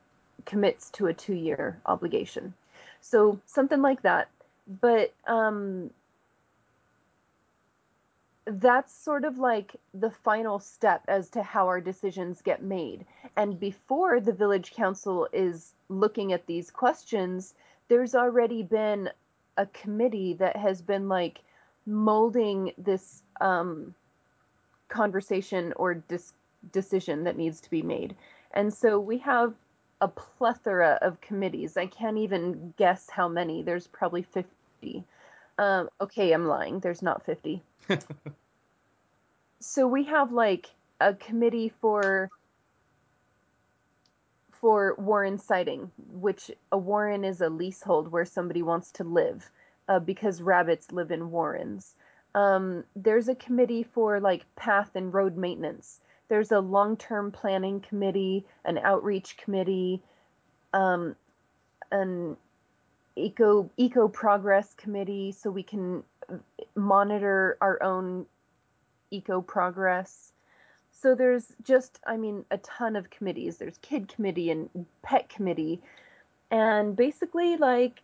[0.45, 2.53] commits to a two year obligation.
[3.01, 4.29] So something like that.
[4.79, 5.89] But um,
[8.45, 13.05] that's sort of like the final step as to how our decisions get made.
[13.35, 17.53] And before the village council is looking at these questions,
[17.87, 19.09] there's already been
[19.57, 21.41] a committee that has been like
[21.85, 23.93] molding this um,
[24.89, 26.33] conversation or dis-
[26.71, 28.15] decision that needs to be made.
[28.53, 29.53] And so we have
[30.01, 31.77] a plethora of committees.
[31.77, 33.61] I can't even guess how many.
[33.63, 35.03] There's probably 50.
[35.57, 36.79] Um, okay, I'm lying.
[36.79, 37.61] There's not 50.
[39.59, 42.29] so we have like a committee for
[44.59, 49.49] for warren siting, which a warren is a leasehold where somebody wants to live
[49.91, 51.95] uh, because rabbits live in warrens.
[52.33, 55.99] Um, there's a committee for like path and road maintenance.
[56.29, 60.01] There's a long-term planning committee, an outreach committee,
[60.73, 61.17] um,
[61.91, 62.37] an
[63.17, 66.03] eco eco progress committee, so we can
[66.75, 68.25] monitor our own
[69.11, 70.31] eco progress.
[70.93, 73.57] So there's just, I mean, a ton of committees.
[73.57, 74.69] There's kid committee and
[75.01, 75.81] pet committee,
[76.49, 78.03] and basically like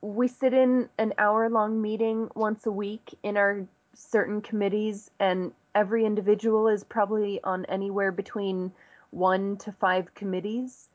[0.00, 5.52] we sit in an hour long meeting once a week in our certain committees and
[5.74, 8.72] every individual is probably on anywhere between
[9.10, 10.88] one to five committees.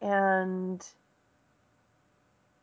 [0.00, 0.84] And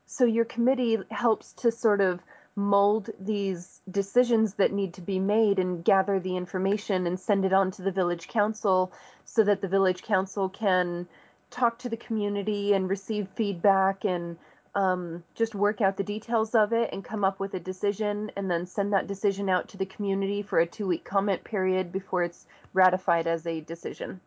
[0.06, 2.20] so your committee helps to sort of
[2.56, 7.54] mold these decisions that need to be made and gather the information and send it
[7.54, 8.92] on to the village council
[9.24, 11.08] so that the village council can
[11.52, 14.38] talk to the community and receive feedback and
[14.76, 18.50] um, just work out the details of it and come up with a decision and
[18.50, 22.24] then send that decision out to the community for a two week comment period before
[22.24, 24.22] it's ratified as a decision.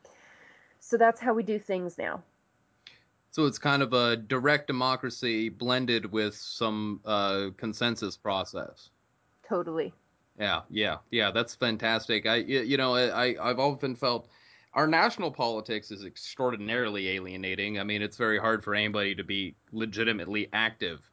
[0.80, 2.22] So that's how we do things now.
[3.30, 8.90] So it's kind of a direct democracy blended with some uh, consensus process.
[9.48, 9.94] Totally.
[10.38, 11.30] Yeah, yeah, yeah.
[11.30, 12.26] That's fantastic.
[12.26, 14.28] I, you know, I, I've often felt
[14.74, 17.78] our national politics is extraordinarily alienating.
[17.78, 21.10] I mean, it's very hard for anybody to be legitimately active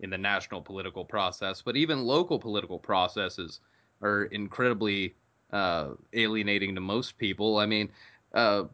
[0.00, 3.60] in the national political process, but even local political processes
[4.02, 5.14] are incredibly
[5.52, 7.58] uh, alienating to most people.
[7.58, 7.90] I mean,
[8.34, 8.64] uh,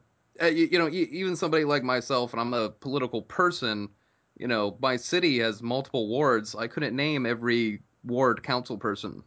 [0.42, 3.88] uh you, you, know, even somebody like myself, and I'm a political person.
[4.36, 6.56] You know, my city has multiple wards.
[6.56, 9.22] I couldn't name every ward council person.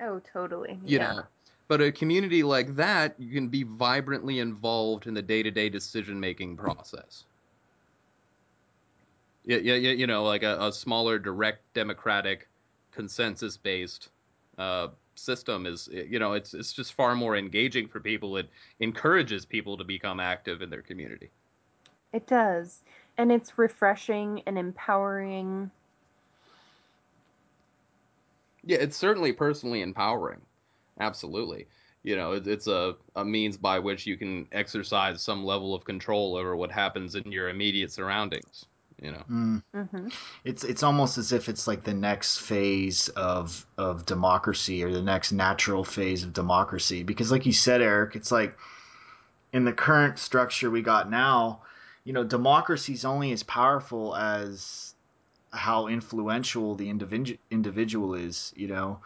[0.00, 0.78] Oh, totally.
[0.84, 1.12] You yeah.
[1.12, 1.22] know,
[1.68, 7.24] but a community like that, you can be vibrantly involved in the day-to-day decision-making process.
[9.44, 9.92] Yeah, yeah, yeah.
[9.92, 12.48] You know, like a, a smaller, direct, democratic,
[12.92, 14.08] consensus-based
[14.56, 18.36] uh, system is, you know, it's it's just far more engaging for people.
[18.36, 18.48] It
[18.80, 21.30] encourages people to become active in their community.
[22.12, 22.82] It does,
[23.18, 25.70] and it's refreshing and empowering.
[28.64, 30.40] Yeah, it's certainly personally empowering.
[31.00, 31.66] Absolutely.
[32.02, 35.84] You know, it, it's a, a means by which you can exercise some level of
[35.84, 38.66] control over what happens in your immediate surroundings.
[39.02, 39.62] You know, mm.
[39.74, 40.08] mm-hmm.
[40.44, 45.02] it's it's almost as if it's like the next phase of of democracy or the
[45.02, 47.02] next natural phase of democracy.
[47.02, 48.56] Because, like you said, Eric, it's like
[49.52, 51.62] in the current structure we got now,
[52.04, 54.94] you know, democracy is only as powerful as
[55.50, 58.52] how influential the individual individual is.
[58.56, 59.00] You know,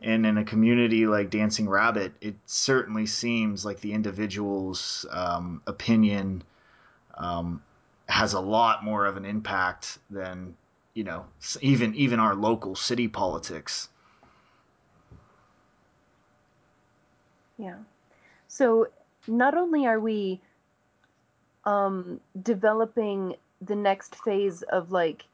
[0.00, 6.42] and in a community like Dancing Rabbit, it certainly seems like the individual's um, opinion
[7.16, 7.62] um,
[8.08, 10.56] has a lot more of an impact than
[10.92, 11.24] you know
[11.60, 13.88] even even our local city politics.
[17.58, 17.76] Yeah.
[18.48, 18.88] So
[19.26, 20.40] not only are we
[21.64, 25.24] um, developing the next phase of like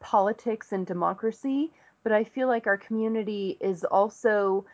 [0.00, 1.72] politics and democracy,
[2.04, 4.64] but I feel like our community is also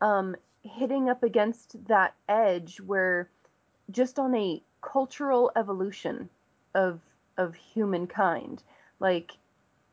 [0.00, 3.28] um, hitting up against that edge where
[3.90, 6.28] just on a cultural evolution
[6.74, 7.00] of
[7.36, 8.62] of humankind,
[9.00, 9.32] like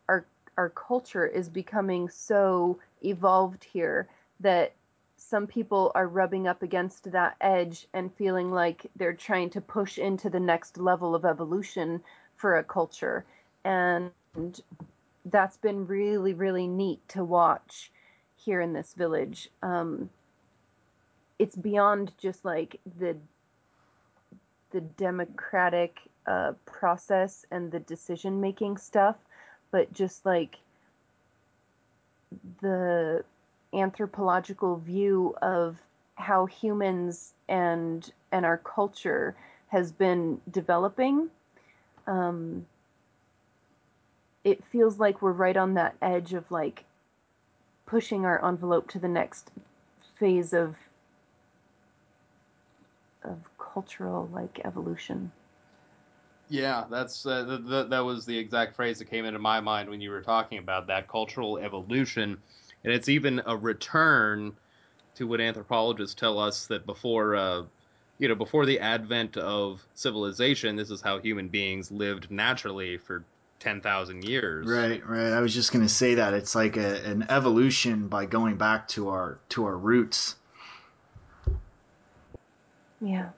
[0.07, 0.25] our
[0.57, 4.07] our culture is becoming so evolved here
[4.41, 4.73] that
[5.15, 9.97] some people are rubbing up against that edge and feeling like they're trying to push
[9.97, 12.01] into the next level of evolution
[12.35, 13.23] for a culture.
[13.63, 14.11] And
[15.25, 17.91] that's been really really neat to watch
[18.35, 19.49] here in this village.
[19.61, 20.09] Um,
[21.39, 23.15] it's beyond just like the
[24.71, 29.15] the democratic uh, process and the decision making stuff,
[29.71, 30.57] but just like
[32.61, 33.23] the
[33.73, 35.77] anthropological view of
[36.15, 39.35] how humans and and our culture
[39.67, 41.29] has been developing.
[42.07, 42.65] Um,
[44.43, 46.85] it feels like we're right on that edge of like
[47.85, 49.51] pushing our envelope to the next
[50.17, 50.75] phase of
[53.23, 55.31] of cultural like evolution.
[56.49, 59.89] Yeah, that's uh, th- th- that was the exact phrase that came into my mind
[59.89, 62.37] when you were talking about that cultural evolution,
[62.83, 64.53] and it's even a return
[65.15, 67.63] to what anthropologists tell us that before, uh,
[68.19, 73.23] you know, before the advent of civilization, this is how human beings lived naturally for
[73.61, 74.67] ten thousand years.
[74.67, 75.31] Right, right.
[75.31, 78.87] I was just going to say that it's like a, an evolution by going back
[78.89, 80.35] to our to our roots.
[82.99, 83.29] Yeah.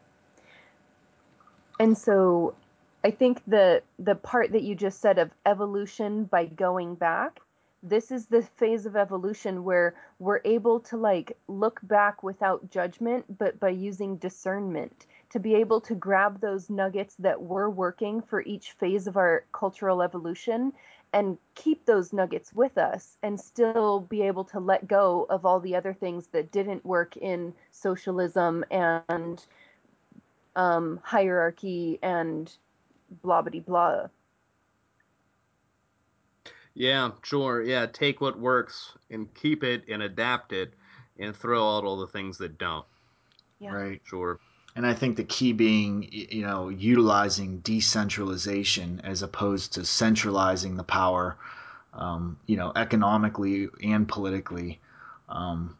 [1.80, 2.55] And so
[3.03, 7.41] I think the the part that you just said of evolution by going back,
[7.84, 13.26] this is the phase of evolution where we're able to like look back without judgment,
[13.38, 18.44] but by using discernment to be able to grab those nuggets that were working for
[18.44, 20.72] each phase of our cultural evolution
[21.12, 25.60] and keep those nuggets with us and still be able to let go of all
[25.60, 29.44] the other things that didn't work in socialism and
[30.56, 32.56] um, hierarchy and
[33.24, 34.06] blah blah blah.
[36.76, 37.64] Yeah, sure.
[37.64, 40.76] Yeah, take what works and keep it and adapt it
[41.18, 42.86] and throw out all the things that don't.
[43.60, 43.72] Yeah.
[43.74, 44.02] Right.
[44.04, 44.40] Sure.
[44.76, 50.84] And I think the key being, you know, utilizing decentralization as opposed to centralizing the
[50.84, 51.38] power,
[51.93, 54.80] um, you know, economically and politically.
[55.30, 55.78] Um,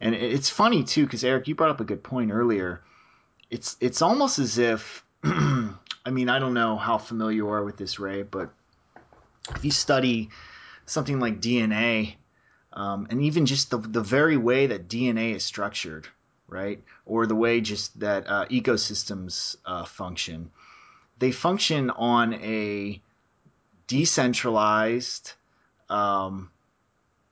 [0.00, 2.82] and it's funny too, because Eric, you brought up a good point earlier.
[3.50, 7.76] It's it's almost as if, I mean, I don't know how familiar you are with
[7.76, 8.50] this, Ray, but
[9.54, 10.30] if you study
[10.86, 12.16] something like DNA,
[12.72, 16.06] um, and even just the the very way that DNA is structured,
[16.50, 16.82] right?
[17.06, 20.50] Or the way just that uh, ecosystems uh, function.
[21.18, 23.00] They function on a
[23.86, 25.32] decentralized,
[25.88, 26.50] um,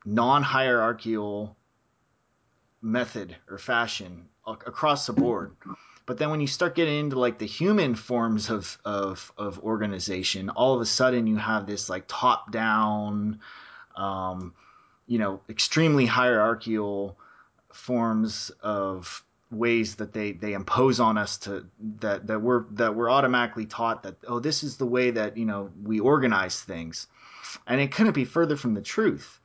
[0.05, 1.55] non hierarchical
[2.81, 5.51] method or fashion across the board.
[6.05, 10.49] But then when you start getting into like the human forms of, of, of organization,
[10.49, 13.39] all of a sudden you have this like top down,
[13.95, 14.53] um,
[15.05, 17.17] you know, extremely hierarchical
[17.73, 21.65] forms of ways that they, they impose on us to
[21.99, 25.45] that, that we're that we're automatically taught that oh this is the way that you
[25.45, 27.07] know we organize things.
[27.65, 29.39] And it couldn't be further from the truth.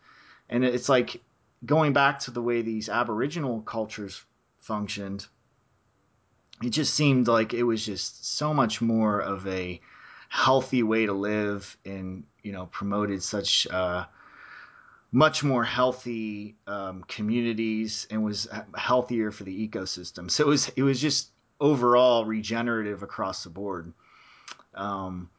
[0.51, 1.23] And it's like
[1.65, 4.23] going back to the way these aboriginal cultures
[4.61, 5.27] functioned
[6.63, 9.81] it just seemed like it was just so much more of a
[10.29, 14.05] healthy way to live and you know promoted such uh,
[15.15, 20.29] much more healthy um, communities and was healthier for the ecosystem.
[20.29, 23.93] So it was it was just overall regenerative across the board.
[24.75, 25.31] Um,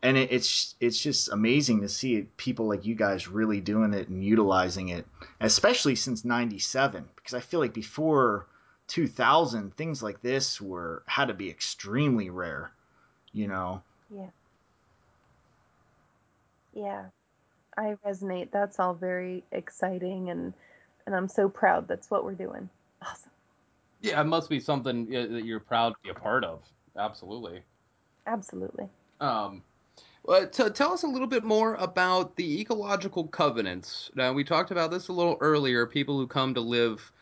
[0.00, 4.06] and it, it's it's just amazing to see people like you guys really doing it
[4.08, 5.04] and utilizing it,
[5.40, 7.04] especially since '97.
[7.16, 8.46] Because I feel like before
[8.86, 12.70] 2000, things like this were had to be extremely rare.
[13.32, 13.82] You know.
[14.08, 14.30] Yeah.
[16.72, 17.04] Yeah.
[17.76, 18.50] I resonate.
[18.50, 20.52] That's all very exciting, and
[21.06, 21.88] and I'm so proud.
[21.88, 22.68] That's what we're doing.
[23.02, 23.30] Awesome.
[24.00, 26.62] Yeah, it must be something that you're proud to be a part of.
[26.98, 27.62] Absolutely.
[28.26, 28.88] Absolutely.
[29.20, 29.62] Um,
[30.24, 34.10] well, to tell us a little bit more about the ecological covenants.
[34.14, 35.86] Now, we talked about this a little earlier.
[35.86, 37.12] People who come to live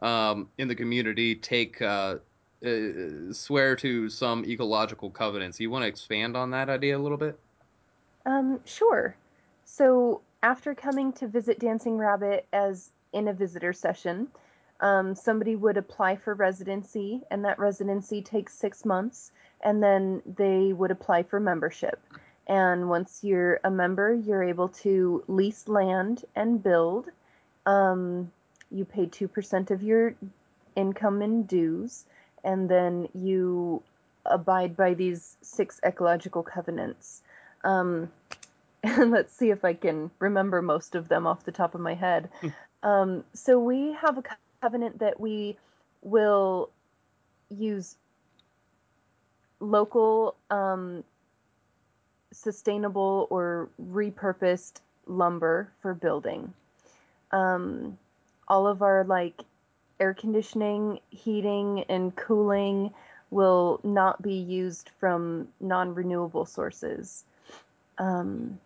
[0.00, 2.16] um, in the community take uh,
[2.64, 5.60] uh, swear to some ecological covenants.
[5.60, 7.38] You want to expand on that idea a little bit?
[8.24, 9.14] Um, sure.
[9.64, 14.28] So after coming to visit Dancing Rabbit as in a visitor session,
[14.80, 20.72] um, somebody would apply for residency, and that residency takes six months, and then they
[20.72, 22.00] would apply for membership.
[22.46, 27.06] And once you're a member, you're able to lease land and build.
[27.64, 28.30] Um,
[28.70, 30.14] you pay 2% of your
[30.76, 32.04] income in dues,
[32.42, 33.82] and then you
[34.26, 37.22] abide by these six ecological covenants.
[37.62, 38.10] Um,
[38.84, 41.94] and let's see if I can remember most of them off the top of my
[41.94, 42.28] head.
[42.82, 44.22] um, so we have a
[44.60, 45.56] covenant that we
[46.02, 46.70] will
[47.48, 47.96] use
[49.60, 51.02] local, um,
[52.32, 56.52] sustainable or repurposed lumber for building.
[57.30, 57.98] Um,
[58.48, 59.42] all of our like
[59.98, 62.92] air conditioning, heating, and cooling
[63.30, 67.24] will not be used from non-renewable sources.
[67.98, 68.58] Um,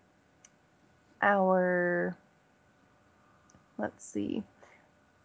[1.23, 2.17] our
[3.79, 4.43] let's see.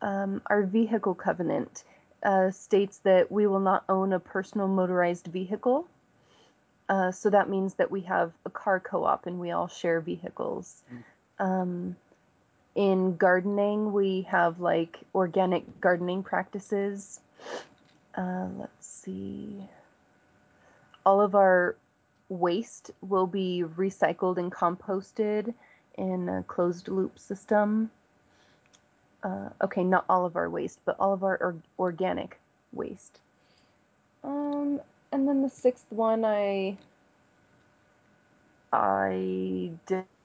[0.01, 1.83] Um, our vehicle covenant
[2.23, 5.87] uh, states that we will not own a personal motorized vehicle.
[6.89, 10.01] Uh, so that means that we have a car co op and we all share
[10.01, 10.83] vehicles.
[11.39, 11.95] Um,
[12.75, 17.19] in gardening, we have like organic gardening practices.
[18.15, 19.63] Uh, let's see.
[21.05, 21.75] All of our
[22.29, 25.53] waste will be recycled and composted
[25.97, 27.91] in a closed loop system.
[29.23, 32.39] Uh, okay, not all of our waste, but all of our or- organic
[32.73, 33.21] waste.
[34.23, 34.81] Um,
[35.11, 36.77] and then the sixth one, I
[38.73, 39.71] I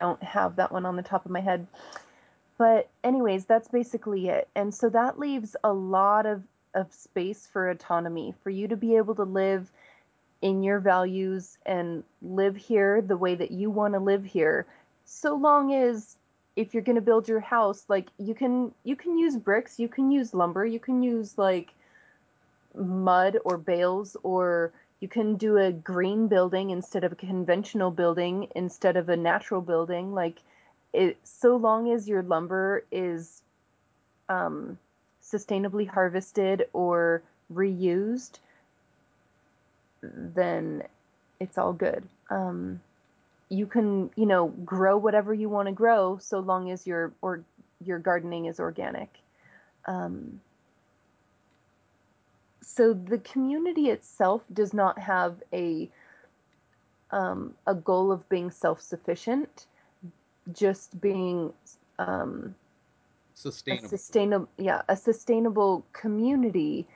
[0.00, 1.66] don't have that one on the top of my head.
[2.58, 4.48] But anyways, that's basically it.
[4.56, 6.42] And so that leaves a lot of
[6.74, 9.72] of space for autonomy for you to be able to live
[10.42, 14.66] in your values and live here the way that you want to live here
[15.08, 16.16] so long as
[16.56, 19.88] if you're going to build your house like you can you can use bricks you
[19.88, 21.72] can use lumber you can use like
[22.74, 28.48] mud or bales or you can do a green building instead of a conventional building
[28.54, 30.38] instead of a natural building like
[30.92, 33.42] it so long as your lumber is
[34.28, 34.78] um,
[35.22, 38.38] sustainably harvested or reused
[40.02, 40.82] then
[41.40, 42.02] it's all good.
[42.30, 42.80] Um,
[43.48, 47.44] you can, you know, grow whatever you want to grow so long as your or
[47.84, 49.08] your gardening is organic.
[49.86, 50.40] Um,
[52.62, 55.88] so the community itself does not have a
[57.10, 59.66] um, a goal of being self-sufficient,
[60.52, 61.52] just being
[61.98, 62.54] um,
[63.34, 63.88] sustainable.
[63.88, 66.86] Sustainable, yeah, a sustainable community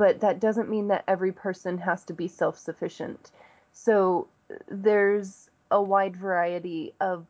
[0.00, 3.32] but that doesn't mean that every person has to be self sufficient.
[3.74, 4.28] So
[4.70, 7.26] there's a wide variety of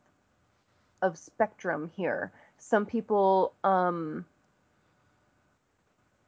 [1.02, 2.32] of spectrum here.
[2.58, 4.26] Some people um,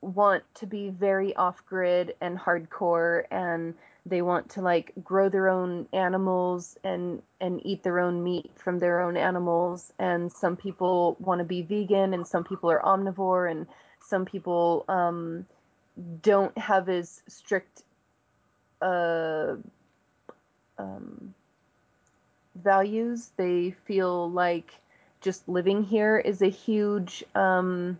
[0.01, 3.75] want to be very off grid and hardcore, and
[4.07, 8.79] they want to like grow their own animals and and eat their own meat from
[8.79, 9.93] their own animals.
[9.99, 13.67] And some people want to be vegan, and some people are omnivore, and
[14.01, 15.47] some people um,
[16.23, 17.83] don't have as strict
[18.81, 19.55] uh,
[20.79, 21.35] um,
[22.57, 23.33] values.
[23.37, 24.73] They feel like
[25.21, 27.99] just living here is a huge um,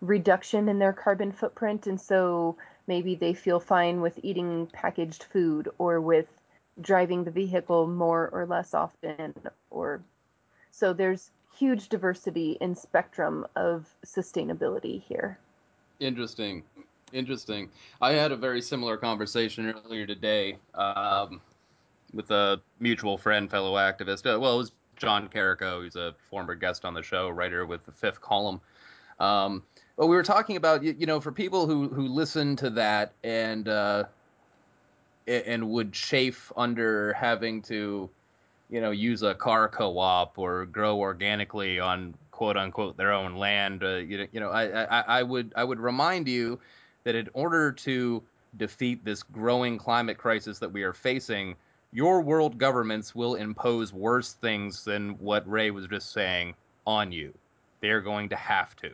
[0.00, 2.56] reduction in their carbon footprint, and so
[2.86, 6.26] maybe they feel fine with eating packaged food or with
[6.80, 9.32] driving the vehicle more or less often
[9.70, 10.02] or
[10.72, 15.38] so there's huge diversity in spectrum of sustainability here
[16.00, 16.64] interesting
[17.12, 17.70] Interesting.
[18.00, 21.40] I had a very similar conversation earlier today um,
[22.14, 24.26] with a mutual friend, fellow activist.
[24.26, 27.84] Uh, well, it was John Carrico, who's a former guest on the show, writer with
[27.84, 28.60] the Fifth Column.
[29.20, 29.62] Um,
[29.96, 33.12] but we were talking about, you, you, know, for people who who listen to that
[33.22, 34.04] and uh,
[35.26, 38.10] and would chafe under having to,
[38.70, 43.84] you know, use a car co-op or grow organically on quote unquote their own land.
[43.84, 46.58] Uh, you, you know, I, I I would I would remind you
[47.04, 48.22] that in order to
[48.56, 51.54] defeat this growing climate crisis that we are facing,
[51.94, 57.32] your world governments will impose worse things than what Ray was just saying on you.
[57.80, 58.90] They're going to have to.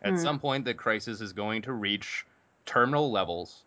[0.00, 0.18] At mm.
[0.18, 2.24] some point, the crisis is going to reach
[2.64, 3.64] terminal levels,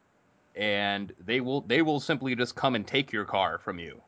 [0.56, 4.02] and they will they will simply just come and take your car from you.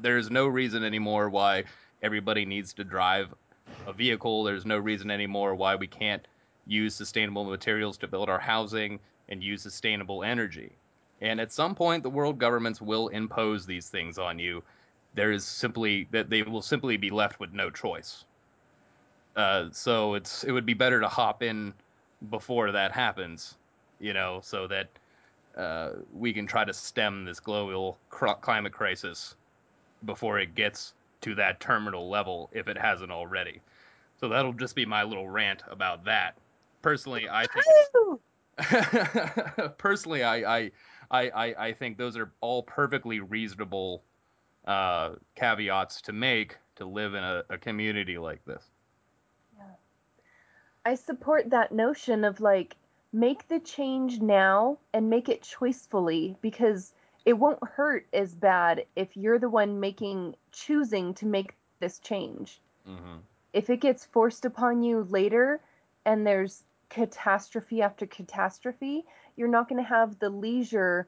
[0.00, 1.64] There's no reason anymore why
[2.02, 3.32] everybody needs to drive
[3.86, 4.42] a vehicle.
[4.42, 6.26] There's no reason anymore why we can't
[6.66, 10.72] use sustainable materials to build our housing, and use sustainable energy.
[11.20, 14.62] And at some point, the world governments will impose these things on you.
[15.14, 18.24] There is simply that they will simply be left with no choice.
[19.34, 21.72] Uh, so it's it would be better to hop in
[22.30, 23.56] before that happens,
[24.00, 24.88] you know, so that
[25.56, 29.34] uh, we can try to stem this global cr- climate crisis
[30.04, 33.60] before it gets to that terminal level if it hasn't already.
[34.20, 36.36] So that'll just be my little rant about that
[36.82, 38.20] personally, I think.
[39.78, 40.70] personally, I, I,
[41.10, 44.02] I, I think those are all perfectly reasonable
[44.66, 48.62] uh, caveats to make to live in a, a community like this.
[49.56, 49.64] Yeah.
[50.84, 52.76] I support that notion of like
[53.12, 56.92] make the change now and make it choicefully because
[57.24, 62.60] it won't hurt as bad if you're the one making choosing to make this change.
[62.88, 63.18] Mm-hmm.
[63.52, 65.60] If it gets forced upon you later
[66.04, 69.04] and there's catastrophe after catastrophe,
[69.38, 71.06] you're not going to have the leisure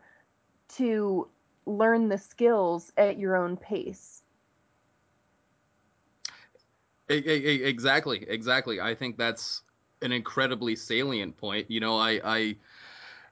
[0.77, 1.29] to
[1.67, 4.23] learn the skills at your own pace.
[7.09, 8.81] Exactly, exactly.
[8.81, 9.63] I think that's
[10.01, 11.69] an incredibly salient point.
[11.69, 12.57] You know, I, I,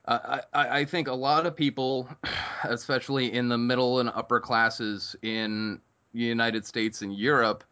[0.07, 2.09] I, I think a lot of people,
[2.64, 5.80] especially in the middle and upper classes in
[6.12, 7.62] the United States and Europe,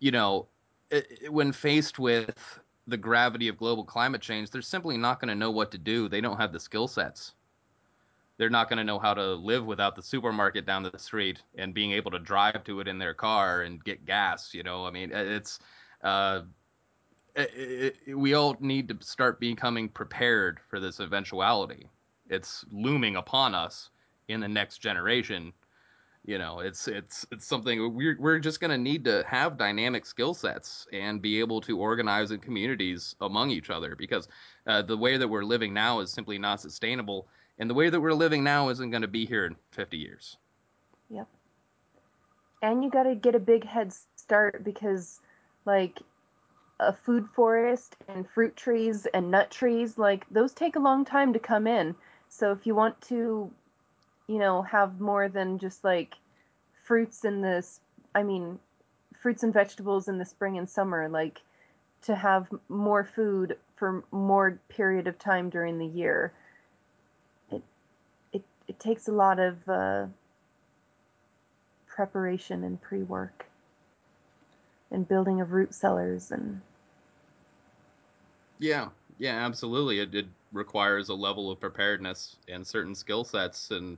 [0.00, 0.46] you know,
[1.28, 5.50] when faced with the gravity of global climate change, they're simply not going to know
[5.50, 6.08] what to do.
[6.08, 7.32] They don't have the skill sets.
[8.36, 11.72] They're not going to know how to live without the supermarket down the street and
[11.72, 14.52] being able to drive to it in their car and get gas.
[14.52, 15.60] You know, I mean, it's
[16.02, 16.42] uh,
[17.36, 21.88] it, it, we all need to start becoming prepared for this eventuality.
[22.28, 23.90] It's looming upon us
[24.28, 25.52] in the next generation.
[26.26, 30.06] You know, it's it's it's something we're we're just going to need to have dynamic
[30.06, 34.26] skill sets and be able to organize in communities among each other because
[34.66, 38.00] uh, the way that we're living now is simply not sustainable, and the way that
[38.00, 40.38] we're living now isn't going to be here in 50 years.
[41.10, 41.28] Yep.
[42.62, 45.20] And you got to get a big head start because,
[45.66, 46.00] like,
[46.80, 51.32] a food forest and fruit trees and nut trees, like those take a long time
[51.34, 51.94] to come in.
[52.28, 53.50] So if you want to,
[54.26, 56.14] you know, have more than just like
[56.84, 57.80] fruits in this,
[58.14, 58.58] I mean,
[59.14, 61.40] fruits and vegetables in the spring and summer, like
[62.02, 66.32] to have more food for more period of time during the year.
[67.50, 67.62] It
[68.32, 70.06] it it takes a lot of uh,
[71.86, 73.46] preparation and pre-work
[74.90, 76.60] and building of root cellars and
[78.58, 83.96] yeah yeah absolutely it, it requires a level of preparedness and certain skill sets and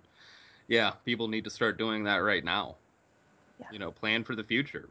[0.68, 2.74] yeah people need to start doing that right now
[3.60, 3.66] yeah.
[3.72, 4.88] you know plan for the future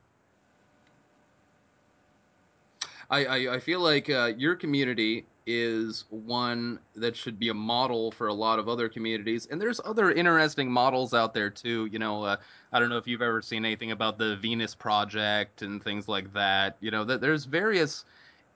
[3.09, 8.11] I, I, I feel like uh, your community is one that should be a model
[8.11, 9.47] for a lot of other communities.
[9.51, 11.87] And there's other interesting models out there too.
[11.91, 12.37] You know, uh,
[12.73, 16.33] I don't know if you've ever seen anything about the Venus Project and things like
[16.33, 16.77] that.
[16.79, 18.05] You know, that there's various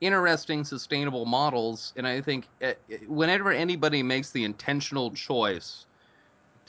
[0.01, 1.93] interesting sustainable models.
[1.95, 2.73] And I think uh,
[3.07, 5.85] whenever anybody makes the intentional choice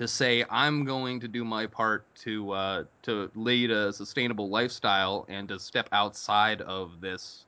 [0.01, 5.27] to say I'm going to do my part to uh, to lead a sustainable lifestyle
[5.29, 7.45] and to step outside of this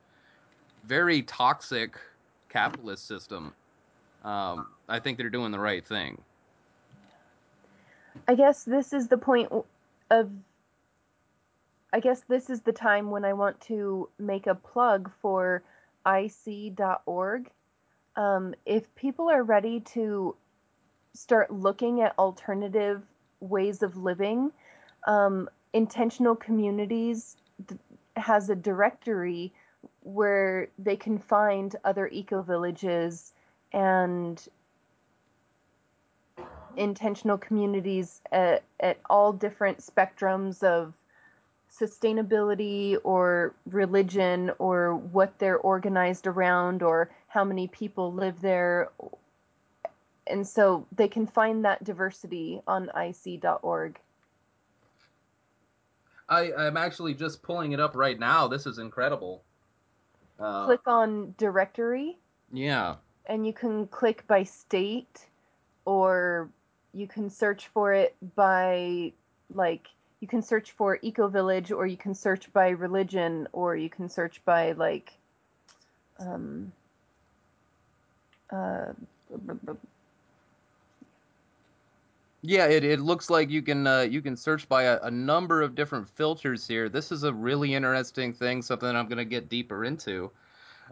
[0.85, 1.97] very toxic
[2.49, 3.55] capitalist system,
[4.23, 6.21] um, I think they're doing the right thing.
[8.27, 9.51] I guess this is the point
[10.11, 10.29] of.
[11.91, 15.63] I guess this is the time when I want to make a plug for
[16.05, 17.49] ic.org.
[18.15, 20.35] Um, if people are ready to
[21.13, 23.01] start looking at alternative
[23.39, 24.51] ways of living,
[25.07, 27.35] um, Intentional Communities
[28.15, 29.51] has a directory
[30.01, 33.33] where they can find other eco villages
[33.71, 34.47] and
[36.77, 40.93] intentional communities at, at all different spectrums of
[41.71, 48.89] sustainability or religion or what they're organized around or how many people live there.
[50.27, 53.99] And so they can find that diversity on ic.org.
[56.29, 58.47] I, I'm actually just pulling it up right now.
[58.47, 59.43] This is incredible.
[60.39, 62.17] Uh, click on directory.
[62.51, 62.95] Yeah.
[63.25, 65.27] And you can click by state
[65.85, 66.49] or
[66.93, 69.11] you can search for it by
[69.53, 69.87] like
[70.19, 74.09] you can search for eco village or you can search by religion or you can
[74.09, 75.13] search by like
[76.19, 76.71] um
[78.51, 78.93] uh
[82.45, 85.61] yeah, it, it looks like you can uh, you can search by a, a, number
[85.61, 86.89] of different filters here.
[86.89, 90.29] This is a really interesting thing, something I'm going to get deeper into.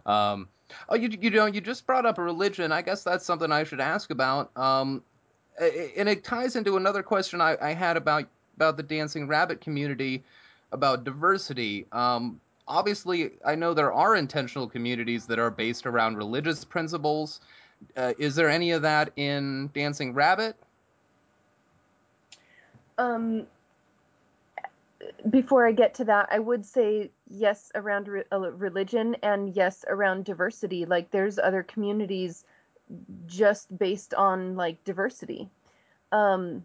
[0.06, 0.48] Um,
[0.88, 2.72] oh, you you know you just brought up a religion.
[2.72, 4.50] I guess that's something I should ask about.
[4.56, 5.02] Um,
[5.60, 8.24] and it ties into another question I, I had about
[8.56, 10.24] about the Dancing Rabbit community,
[10.72, 11.84] about diversity.
[11.92, 17.40] Um, obviously, I know there are intentional communities that are based around religious principles.
[17.94, 20.56] Uh, is there any of that in Dancing Rabbit?
[23.02, 23.46] Um,
[25.28, 29.84] before I get to that, I would say yes around re- uh, religion and yes
[29.88, 30.84] around diversity.
[30.84, 32.44] Like there's other communities
[33.26, 35.48] just based on like diversity.
[36.12, 36.64] Um,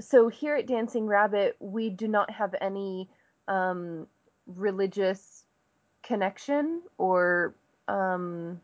[0.00, 3.08] so here at Dancing Rabbit, we do not have any
[3.48, 4.06] um,
[4.46, 5.44] religious
[6.02, 7.54] connection or
[7.88, 8.60] um,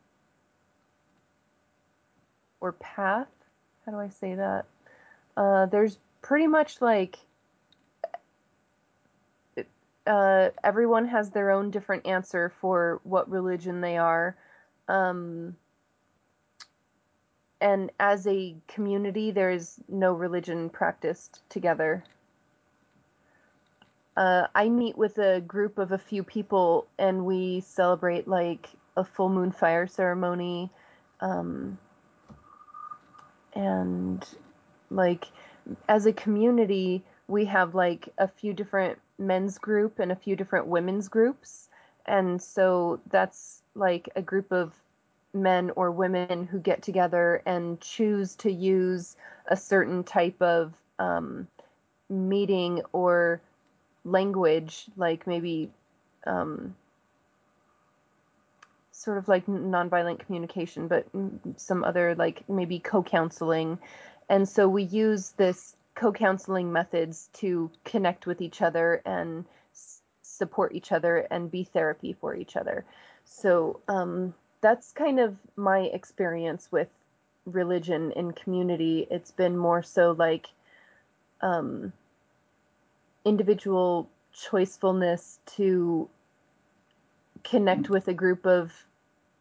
[2.60, 3.28] or path.
[3.84, 4.66] How do I say that?
[5.36, 7.18] Uh, there's pretty much like
[10.06, 14.36] uh, everyone has their own different answer for what religion they are.
[14.88, 15.56] Um,
[17.60, 22.04] and as a community, there is no religion practiced together.
[24.16, 29.04] uh, I meet with a group of a few people and we celebrate like a
[29.04, 30.70] full moon fire ceremony.
[31.20, 31.78] Um,
[33.54, 34.22] and
[34.90, 35.26] like
[35.88, 40.66] as a community, we have like a few different men's group and a few different
[40.66, 41.68] women's groups.
[42.06, 44.72] And so that's like a group of
[45.32, 49.16] men or women who get together and choose to use
[49.46, 51.46] a certain type of um,
[52.08, 53.40] meeting or
[54.04, 55.70] language, like maybe
[56.26, 56.74] um,
[58.92, 61.06] sort of like nonviolent communication, but
[61.56, 63.78] some other like maybe co-counseling.
[64.30, 70.72] And so we use this co-counseling methods to connect with each other and s- support
[70.72, 72.84] each other and be therapy for each other.
[73.24, 76.88] So um, that's kind of my experience with
[77.44, 79.08] religion in community.
[79.10, 80.46] It's been more so like
[81.40, 81.92] um,
[83.24, 86.08] individual choicefulness to
[87.42, 88.72] connect with a group of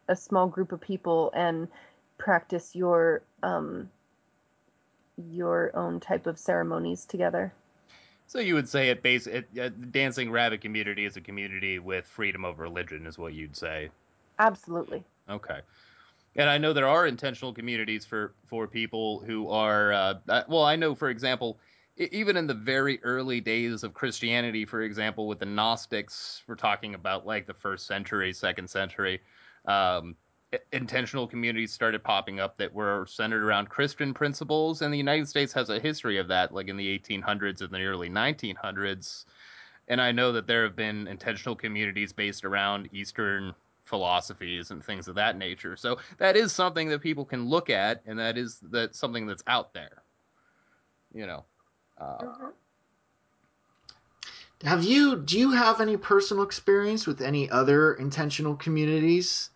[0.08, 1.68] a small group of people and
[2.18, 3.88] practice your um,
[5.28, 7.52] your own type of ceremonies together.
[8.26, 12.06] So you would say it base it, uh, Dancing Rabbit community is a community with
[12.06, 13.90] freedom of religion, is what you'd say.
[14.38, 15.02] Absolutely.
[15.28, 15.60] Okay.
[16.36, 20.62] And I know there are intentional communities for for people who are uh, uh well.
[20.62, 21.58] I know, for example,
[21.96, 26.94] even in the very early days of Christianity, for example, with the Gnostics, we're talking
[26.94, 29.20] about like the first century, second century.
[29.66, 30.16] Um,
[30.72, 35.52] intentional communities started popping up that were centered around Christian principles, and the United States
[35.52, 39.24] has a history of that, like in the 1800s and the early 1900s.
[39.88, 45.08] And I know that there have been intentional communities based around Eastern philosophies and things
[45.08, 45.76] of that nature.
[45.76, 49.42] So that is something that people can look at, and that is that something that's
[49.46, 50.02] out there.
[51.12, 51.44] You know.
[52.00, 52.46] Uh, mm-hmm.
[54.62, 59.50] Have you do you have any personal experience with any other intentional communities?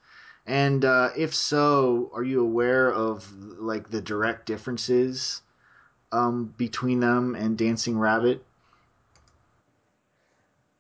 [0.46, 5.42] And uh, if so, are you aware of like the direct differences
[6.12, 8.44] um, between them and Dancing Rabbit?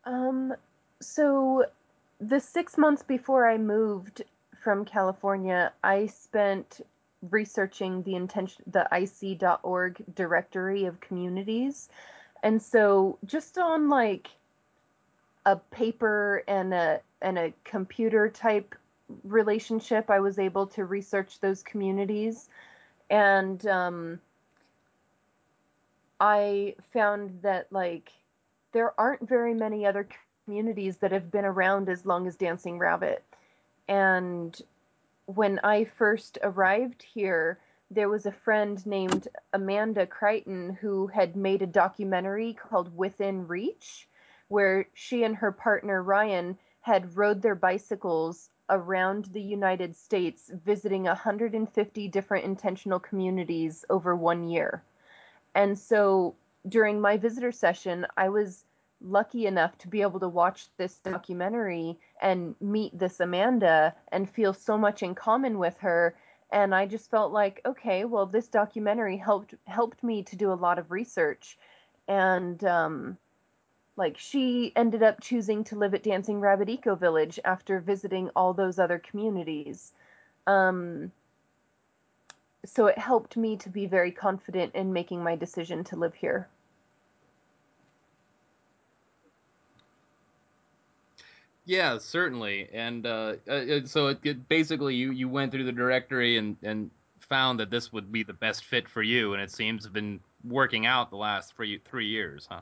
[0.04, 0.54] Um,
[1.00, 1.64] so
[2.20, 4.22] the six months before I moved
[4.62, 6.80] from California, I spent
[7.30, 11.88] researching the intention the ic.org directory of communities.
[12.42, 14.28] And so just on like
[15.46, 18.74] a paper and a and a computer type
[19.22, 22.48] relationship, I was able to research those communities,
[23.10, 24.20] and um,
[26.20, 28.12] I found that like
[28.72, 30.08] there aren't very many other
[30.44, 33.24] communities that have been around as long as Dancing Rabbit.
[33.88, 34.60] And
[35.26, 37.58] when I first arrived here,
[37.90, 44.08] there was a friend named Amanda Creighton who had made a documentary called Within Reach,
[44.48, 51.04] where she and her partner Ryan had rode their bicycles around the United States visiting
[51.04, 54.82] 150 different intentional communities over one year.
[55.54, 56.34] And so
[56.68, 58.64] during my visitor session, I was
[59.00, 64.54] lucky enough to be able to watch this documentary and meet this Amanda and feel
[64.54, 66.14] so much in common with her
[66.50, 70.54] and I just felt like okay well this documentary helped helped me to do a
[70.54, 71.58] lot of research
[72.08, 73.18] and um,
[73.96, 78.52] like she ended up choosing to live at Dancing Rabbit Eco Village after visiting all
[78.52, 79.92] those other communities.
[80.46, 81.12] Um,
[82.64, 86.48] so it helped me to be very confident in making my decision to live here.
[91.66, 92.68] Yeah, certainly.
[92.72, 96.90] And uh, uh so it, it, basically, you you went through the directory and and
[97.20, 99.94] found that this would be the best fit for you, and it seems to have
[99.94, 102.60] been working out the last three three years, huh?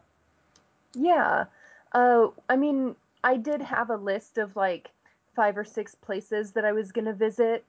[0.94, 1.44] Yeah.
[1.92, 4.90] Uh, I mean, I did have a list of like
[5.34, 7.64] five or six places that I was going to visit,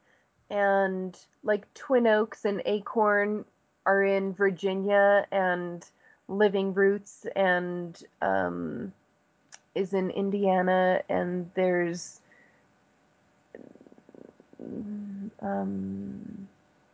[0.50, 3.46] and like Twin Oaks and Acorn
[3.86, 5.86] are in Virginia, and
[6.28, 8.94] Living Roots and um,
[9.76, 12.22] is in Indiana, and there's
[15.42, 16.48] um,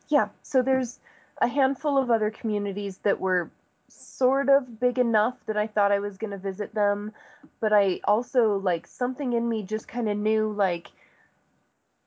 [0.09, 0.99] yeah, so there's
[1.41, 3.49] a handful of other communities that were
[3.89, 7.11] sort of big enough that I thought I was going to visit them,
[7.59, 10.91] but I also like something in me just kind of knew like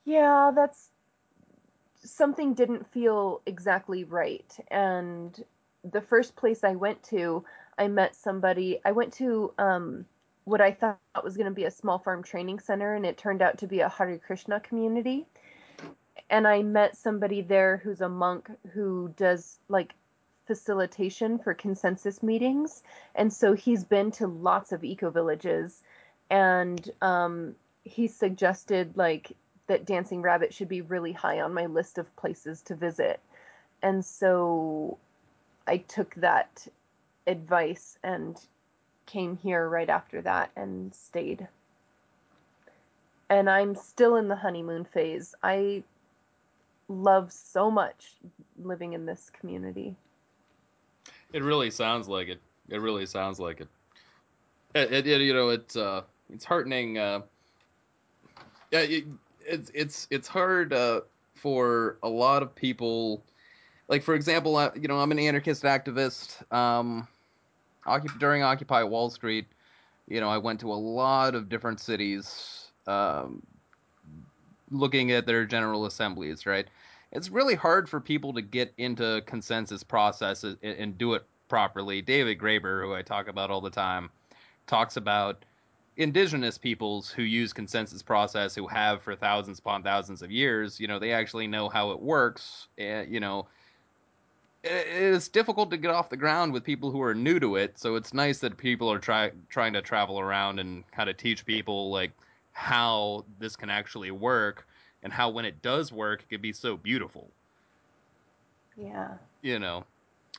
[0.05, 0.89] yeah, that's
[2.05, 4.57] something didn't feel exactly right.
[4.69, 5.45] And
[5.85, 7.45] the first place I went to,
[7.79, 8.81] I met somebody.
[8.85, 10.07] I went to um
[10.45, 13.43] what I thought was going to be a small farm training center, and it turned
[13.43, 15.27] out to be a Hare Krishna community.
[16.31, 19.95] And I met somebody there who's a monk who does like
[20.47, 22.83] facilitation for consensus meetings,
[23.15, 25.83] and so he's been to lots of eco villages,
[26.31, 29.33] and um, he suggested like
[29.67, 33.21] that Dancing Rabbit should be really high on my list of places to visit,
[33.83, 34.99] and so
[35.67, 36.67] I took that
[37.27, 38.39] advice and
[39.07, 41.47] came here right after that and stayed.
[43.29, 45.35] And I'm still in the honeymoon phase.
[45.43, 45.83] I
[46.89, 48.15] love so much
[48.63, 49.97] living in this community.
[51.33, 52.41] It really sounds like it.
[52.69, 53.69] It really sounds like it.
[54.75, 56.03] It, it, it you know, it's uh,
[56.33, 56.99] it's heartening.
[56.99, 57.23] Uh,
[58.71, 59.05] it,
[59.47, 61.01] it's it's it's hard uh,
[61.35, 63.23] for a lot of people.
[63.89, 66.51] Like for example, uh, you know, I'm an anarchist activist.
[66.53, 67.07] Um,
[68.19, 69.47] during Occupy Wall Street,
[70.09, 73.43] you know, I went to a lot of different cities, um,
[74.71, 76.47] looking at their general assemblies.
[76.47, 76.67] Right,
[77.13, 82.03] it's really hard for people to get into consensus processes and, and do it properly.
[82.03, 84.11] David Graeber, who I talk about all the time,
[84.67, 85.45] talks about
[85.97, 90.87] indigenous peoples who use consensus process who have for thousands upon thousands of years you
[90.87, 93.47] know they actually know how it works and you know
[94.65, 97.79] it's difficult to get off the ground with people who are new to it.
[97.79, 101.45] So it's nice that people are try, trying to travel around and kind of teach
[101.45, 102.13] people like
[102.53, 104.67] how this can actually work
[105.03, 107.29] and how when it does work, it can be so beautiful.
[108.77, 109.09] Yeah.
[109.43, 109.85] You know,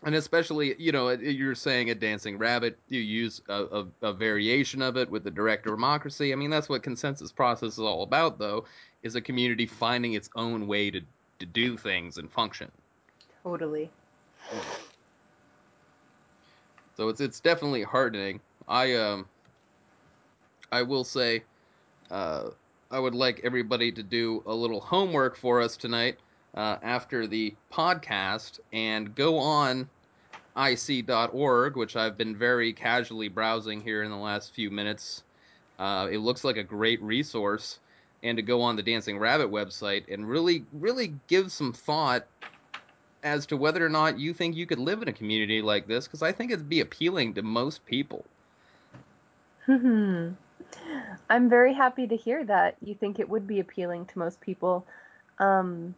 [0.03, 4.81] and especially you know you're saying a dancing rabbit, you use a, a, a variation
[4.81, 6.33] of it with the direct democracy.
[6.33, 8.65] I mean that's what consensus process is all about, though,
[9.03, 11.01] is a community finding its own way to
[11.39, 12.71] to do things and function.
[13.43, 13.89] Totally.
[16.95, 19.25] So it's it's definitely heartening I um
[20.71, 21.43] I will say
[22.11, 22.49] uh
[22.93, 26.19] I would like everybody to do a little homework for us tonight
[26.53, 29.89] uh, after the podcast and go on
[30.55, 35.23] ic.org, which I've been very casually browsing here in the last few minutes.
[35.79, 37.79] Uh, it looks like a great resource,
[38.21, 42.27] and to go on the Dancing Rabbit website and really, really give some thought
[43.23, 46.05] as to whether or not you think you could live in a community like this
[46.05, 48.23] because I think it'd be appealing to most people.
[49.65, 50.31] Hmm.
[51.29, 54.85] I'm very happy to hear that you think it would be appealing to most people.
[55.39, 55.95] Um,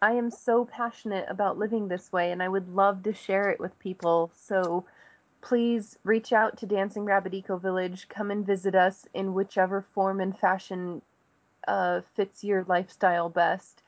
[0.00, 3.58] I am so passionate about living this way and I would love to share it
[3.58, 4.30] with people.
[4.34, 4.84] So
[5.40, 8.08] please reach out to Dancing Rabbit Eco Village.
[8.08, 11.02] Come and visit us in whichever form and fashion
[11.66, 13.82] uh, fits your lifestyle best.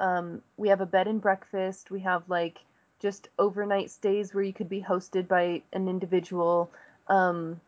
[0.00, 1.90] Um, we have a bed and breakfast.
[1.90, 2.58] We have like
[3.00, 6.70] just overnight stays where you could be hosted by an individual.
[7.08, 7.60] Um,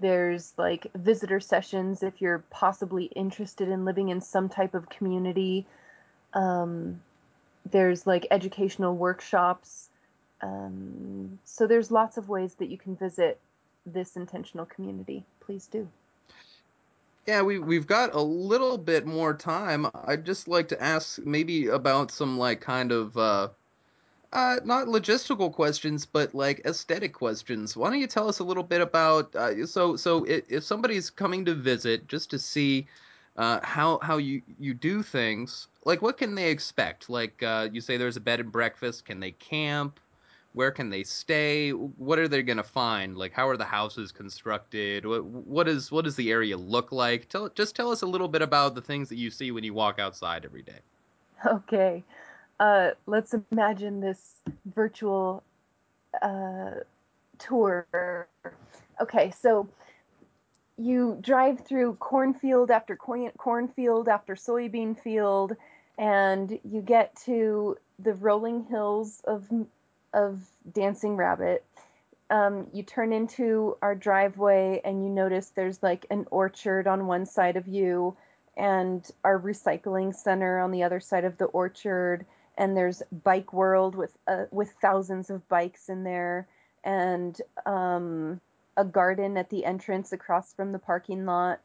[0.00, 5.66] there's like visitor sessions if you're possibly interested in living in some type of community.
[6.34, 7.00] Um,
[7.70, 9.88] there's like educational workshops.
[10.42, 13.38] Um, so there's lots of ways that you can visit
[13.84, 15.24] this intentional community.
[15.40, 15.88] Please do.
[17.26, 19.88] Yeah, we we've got a little bit more time.
[19.94, 23.48] I'd just like to ask maybe about some like kind of uh
[24.36, 27.76] uh not logistical questions but like aesthetic questions.
[27.76, 31.44] Why don't you tell us a little bit about uh, so so if somebody's coming
[31.46, 32.86] to visit just to see
[33.36, 37.08] uh, how how you you do things, like what can they expect?
[37.10, 40.00] Like uh, you say there's a bed and breakfast, can they camp?
[40.52, 41.70] where can they stay?
[41.70, 43.18] What are they to find?
[43.18, 45.04] Like how are the houses constructed?
[45.04, 47.28] What, what is what does the area look like?
[47.28, 49.74] Tell just tell us a little bit about the things that you see when you
[49.74, 50.80] walk outside every day.
[51.46, 52.02] Okay
[52.60, 54.34] uh, let's imagine this
[54.74, 55.42] virtual
[56.22, 56.70] uh,
[57.38, 57.86] tour.
[59.00, 59.68] Okay so
[60.78, 65.56] you drive through cornfield after corn, cornfield after soybean field
[65.98, 69.48] and you get to the rolling hills of
[70.12, 70.40] of
[70.72, 71.64] Dancing Rabbit,
[72.30, 77.26] um, you turn into our driveway and you notice there's like an orchard on one
[77.26, 78.16] side of you
[78.56, 82.24] and our recycling center on the other side of the orchard
[82.56, 86.46] and there's bike world with uh, with thousands of bikes in there
[86.84, 88.40] and um,
[88.76, 91.60] a garden at the entrance across from the parking lot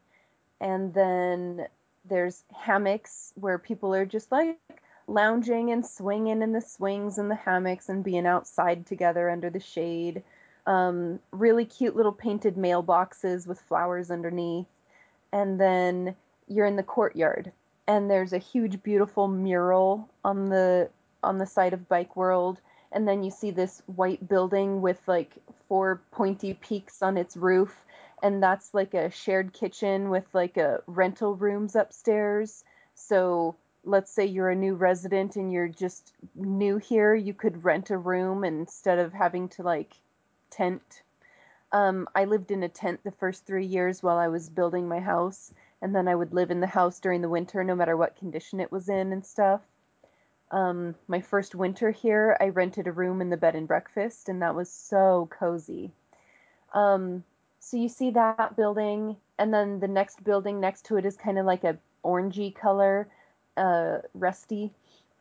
[0.59, 1.67] and then
[2.05, 4.57] there's hammocks where people are just like
[5.07, 9.59] lounging and swinging in the swings and the hammocks and being outside together under the
[9.59, 10.23] shade.
[10.65, 14.67] Um, really cute little painted mailboxes with flowers underneath.
[15.31, 16.15] And then
[16.47, 17.51] you're in the courtyard
[17.88, 20.89] and there's a huge beautiful mural on the
[21.23, 22.59] on the side of Bike World.
[22.91, 25.34] And then you see this white building with like
[25.69, 27.86] four pointy peaks on its roof.
[28.21, 32.63] And that's like a shared kitchen with like a rental rooms upstairs.
[32.95, 37.89] So let's say you're a new resident and you're just new here, you could rent
[37.89, 39.93] a room instead of having to like
[40.49, 41.01] tent.
[41.71, 44.99] Um, I lived in a tent the first three years while I was building my
[44.99, 45.51] house,
[45.82, 48.59] and then I would live in the house during the winter, no matter what condition
[48.59, 49.61] it was in and stuff.
[50.51, 54.41] Um, my first winter here, I rented a room in the bed and breakfast, and
[54.41, 55.91] that was so cozy.
[56.73, 57.23] Um,
[57.59, 61.39] so you see that building, and then the next building next to it is kind
[61.39, 63.07] of like a orangey color,
[63.55, 64.71] uh, rusty,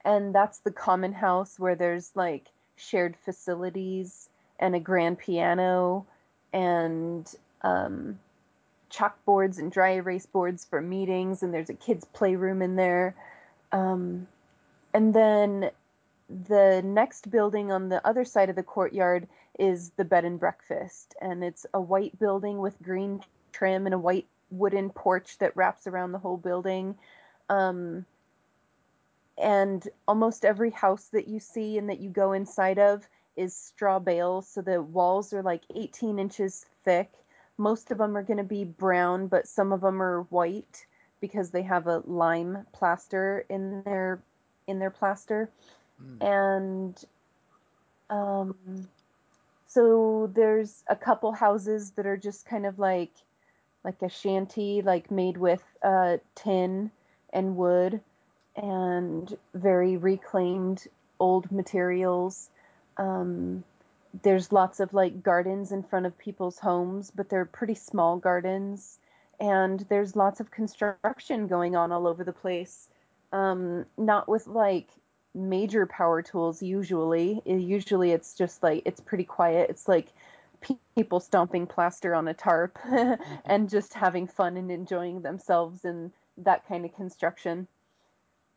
[0.05, 6.07] and that's the common house where there's like shared facilities and a grand piano
[6.53, 8.19] and um,
[8.91, 13.15] chalkboards and dry erase boards for meetings, and there's a kids' playroom in there.
[13.73, 14.27] Um,
[14.93, 15.71] and then
[16.49, 19.29] the next building on the other side of the courtyard
[19.59, 23.23] is the bed and breakfast, and it's a white building with green
[23.53, 26.97] trim and a white wooden porch that wraps around the whole building.
[27.49, 28.05] Um,
[29.39, 33.99] and almost every house that you see and that you go inside of is straw
[33.99, 37.11] bales, so the walls are like 18 inches thick.
[37.61, 40.87] Most of them are going to be brown, but some of them are white
[41.21, 44.23] because they have a lime plaster in their
[44.67, 45.51] in their plaster.
[46.03, 46.25] Mm.
[46.27, 47.05] And
[48.09, 48.89] um,
[49.67, 53.13] so there's a couple houses that are just kind of like
[53.85, 56.91] like a shanty, like made with uh, tin
[57.33, 58.01] and wood
[58.57, 60.87] and very reclaimed
[61.19, 62.49] old materials.
[62.97, 63.65] Um,
[64.23, 68.99] there's lots of like gardens in front of people's homes, but they're pretty small gardens.
[69.39, 72.89] And there's lots of construction going on all over the place.
[73.33, 74.89] Um, not with like
[75.35, 77.41] major power tools usually.
[77.47, 79.71] Usually it's just like, it's pretty quiet.
[79.71, 80.09] It's like
[80.95, 82.79] people stomping plaster on a tarp
[83.45, 87.67] and just having fun and enjoying themselves and that kind of construction.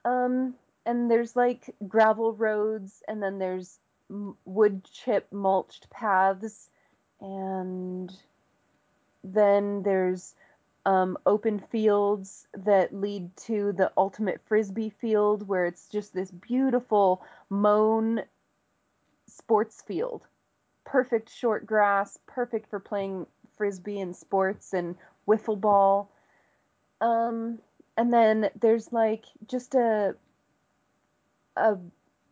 [0.04, 3.80] Um, and there's like gravel roads, and then there's
[4.10, 6.70] wood chip mulched paths,
[7.20, 8.12] and
[9.24, 10.36] then there's
[10.86, 17.24] um, open fields that lead to the ultimate frisbee field, where it's just this beautiful
[17.50, 18.22] mown
[19.28, 20.22] sports field.
[20.86, 23.26] Perfect short grass, perfect for playing
[23.56, 24.96] frisbee and sports and
[25.28, 26.12] wiffle ball.
[27.02, 27.60] Um,
[27.98, 30.16] and then there's like just a
[31.56, 31.78] a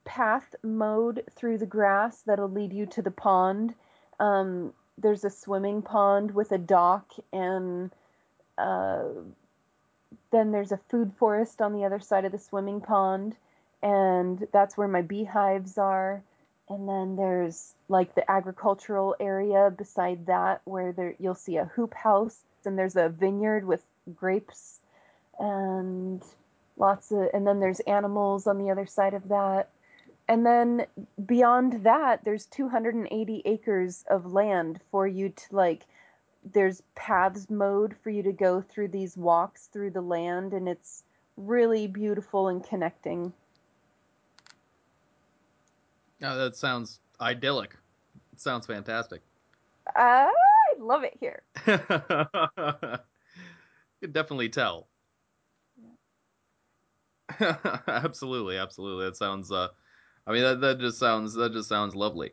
[0.06, 3.74] path mode through the grass that'll lead you to the pond.
[4.20, 7.92] Um, there's a swimming pond with a dock, and
[8.58, 9.04] uh,
[10.32, 13.36] then there's a food forest on the other side of the swimming pond,
[13.82, 16.22] and that's where my beehives are.
[16.70, 21.94] And then there's like the agricultural area beside that, where there you'll see a hoop
[21.94, 23.82] house, and there's a vineyard with
[24.16, 24.80] grapes
[25.40, 26.24] and
[26.78, 29.70] lots of and then there's animals on the other side of that
[30.32, 30.86] and then
[31.26, 35.86] beyond that there's 280 acres of land for you to like
[36.54, 41.04] there's paths mode for you to go through these walks through the land and it's
[41.36, 43.34] really beautiful and connecting
[46.24, 47.76] oh that sounds idyllic
[48.32, 49.22] it sounds fantastic
[49.98, 50.32] i
[50.80, 51.76] love it here you
[54.02, 54.88] can definitely tell
[57.40, 57.58] Yeah.
[57.88, 59.06] absolutely, absolutely.
[59.06, 59.52] That sounds.
[59.52, 59.70] Uh,
[60.32, 62.32] I mean, that that just sounds that just sounds lovely.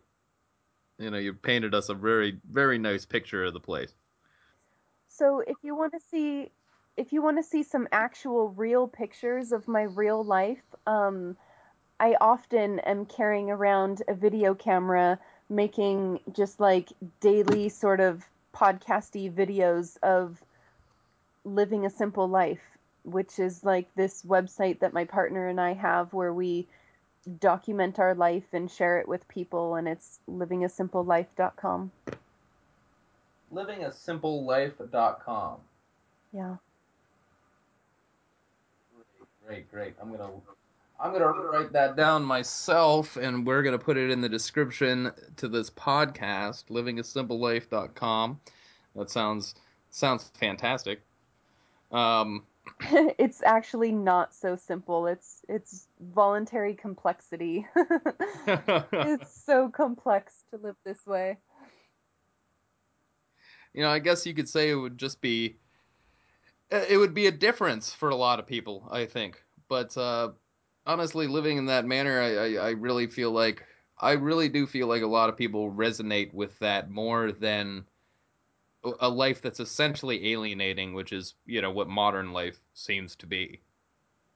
[1.01, 3.93] You know, you painted us a very very nice picture of the place.
[5.09, 6.53] So, if you want to see,
[6.97, 11.37] if you want to see some actual real pictures of my real life, um,
[11.99, 15.19] I often am carrying around a video camera,
[15.51, 18.25] making just like daily sort of
[18.55, 20.41] podcasty videos of
[21.45, 22.63] living a simple life
[23.05, 26.67] which is like this website that my partner and I have where we
[27.29, 31.91] document our life and share it with people, and it's livingasimplelife.com.
[33.53, 35.57] Livingasimplelife.com.
[36.33, 36.57] Yeah.
[39.47, 39.95] Great, great.
[40.01, 40.31] I'm gonna
[41.01, 45.49] I'm gonna write that down myself, and we're gonna put it in the description to
[45.49, 46.65] this podcast.
[46.69, 48.41] Livingasimplelife.com.
[48.95, 49.55] That sounds
[49.91, 51.01] sounds fantastic.
[51.91, 52.45] Um,
[53.19, 55.07] it's actually not so simple.
[55.07, 57.67] It's it's voluntary complexity.
[58.47, 61.39] it's so complex to live this way.
[63.75, 65.59] You know, I guess you could say it would just be
[66.71, 69.43] it would be a difference for a lot of people, I think.
[69.69, 70.31] But uh,
[70.87, 73.65] honestly, living in that manner, I, I, I really feel like
[73.99, 77.85] I really do feel like a lot of people resonate with that more than
[79.01, 83.61] a life that's essentially alienating, which is you know what modern life seems to be.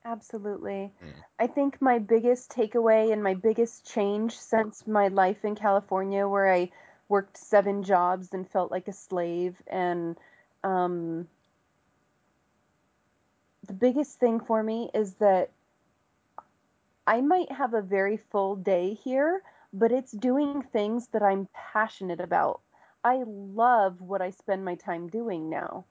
[0.05, 0.93] Absolutely.
[1.03, 1.12] Mm.
[1.38, 6.53] I think my biggest takeaway and my biggest change since my life in California, where
[6.53, 6.70] I
[7.09, 10.16] worked seven jobs and felt like a slave, and
[10.64, 11.28] um,
[13.66, 15.51] the biggest thing for me is that
[17.07, 22.20] I might have a very full day here, but it's doing things that I'm passionate
[22.20, 22.61] about.
[23.05, 25.84] I love what I spend my time doing now.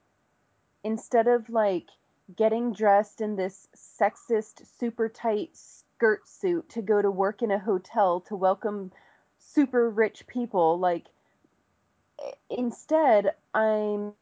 [0.84, 1.88] Instead of like
[2.36, 7.58] getting dressed in this sexist, super tight skirt suit to go to work in a
[7.58, 8.90] hotel to welcome
[9.38, 11.08] super rich people, like
[12.48, 14.14] instead, I'm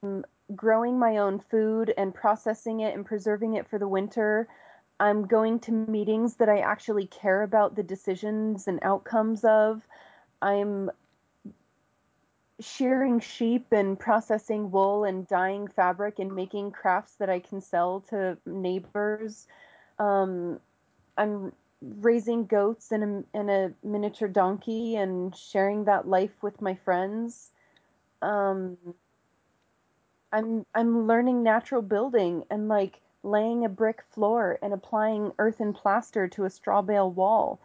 [0.57, 4.49] growing my own food and processing it and preserving it for the winter.
[4.99, 9.87] I'm going to meetings that I actually care about the decisions and outcomes of.
[10.43, 10.91] I'm
[12.61, 18.01] shearing sheep and processing wool and dyeing fabric and making crafts that I can sell
[18.11, 19.47] to neighbors.
[19.99, 20.61] Um,
[21.17, 21.53] I'm
[21.83, 27.51] raising goats and a, and a miniature donkey and sharing that life with my friends.
[28.23, 28.77] Um,
[30.33, 35.75] I'm I'm learning natural building and like laying a brick floor and applying earth and
[35.75, 37.61] plaster to a straw bale wall.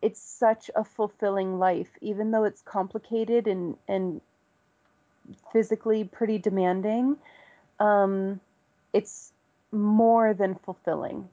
[0.00, 4.20] It's such a fulfilling life, even though it's complicated and and
[5.52, 7.16] physically pretty demanding.
[7.80, 8.40] Um,
[8.92, 9.32] it's
[9.72, 11.28] more than fulfilling.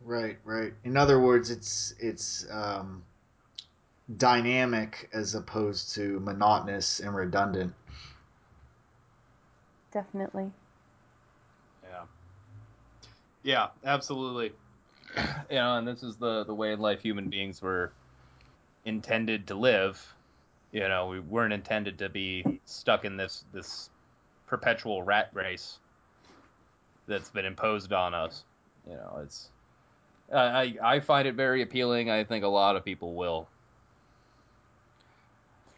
[0.00, 0.72] Right, right.
[0.84, 3.02] In other words, it's it's um,
[4.16, 7.74] dynamic as opposed to monotonous and redundant.
[9.92, 10.50] Definitely.
[11.82, 12.04] Yeah.
[13.42, 14.52] Yeah, absolutely.
[15.16, 17.92] you know, and this is the the way in life human beings were
[18.84, 20.14] intended to live.
[20.72, 23.90] You know, we weren't intended to be stuck in this this
[24.46, 25.78] perpetual rat race
[27.06, 28.44] that's been imposed on us.
[28.88, 29.50] You know, it's
[30.32, 32.10] I I find it very appealing.
[32.10, 33.48] I think a lot of people will.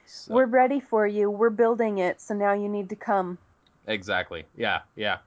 [0.06, 1.30] So, We're ready for you.
[1.30, 3.38] We're building it, so now you need to come.
[3.86, 4.44] exactly.
[4.56, 5.18] Yeah, yeah.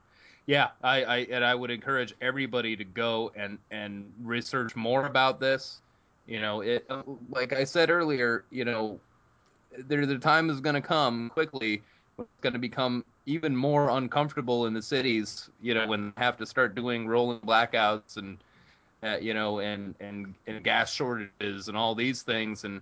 [0.45, 5.39] Yeah, I, I and I would encourage everybody to go and and research more about
[5.39, 5.81] this.
[6.27, 6.85] You know, it
[7.29, 8.99] like I said earlier, you know,
[9.77, 11.81] there the time is going to come quickly.
[12.19, 15.49] It's going to become even more uncomfortable in the cities.
[15.61, 18.37] You know, when they have to start doing rolling blackouts and
[19.01, 22.81] uh, you know and and and gas shortages and all these things and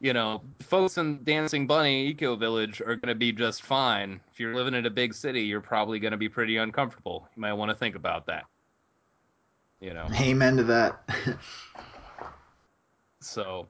[0.00, 4.20] you know, folks in Dancing Bunny Eco Village are going to be just fine.
[4.30, 7.26] If you're living in a big city, you're probably going to be pretty uncomfortable.
[7.34, 8.44] You might want to think about that.
[9.80, 10.06] You know.
[10.20, 11.00] Amen to that.
[13.26, 13.66] So,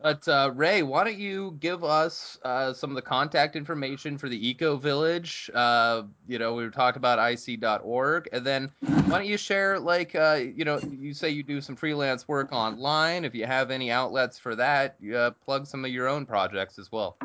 [0.00, 4.28] but uh, Ray, why don't you give us uh, some of the contact information for
[4.28, 5.50] the Eco Village?
[5.54, 10.40] Uh, you know, we talking about ic.org, and then why don't you share, like, uh,
[10.54, 13.24] you know, you say you do some freelance work online.
[13.24, 16.92] If you have any outlets for that, uh, plug some of your own projects as
[16.92, 17.16] well.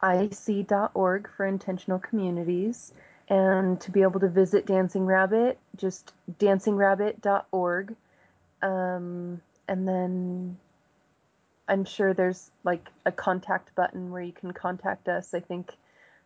[0.03, 2.93] ic.org for intentional communities.
[3.27, 7.95] And to be able to visit Dancing Rabbit, just dancingrabbit.org.
[8.61, 10.57] Um, and then
[11.67, 15.33] I'm sure there's like a contact button where you can contact us.
[15.33, 15.71] I think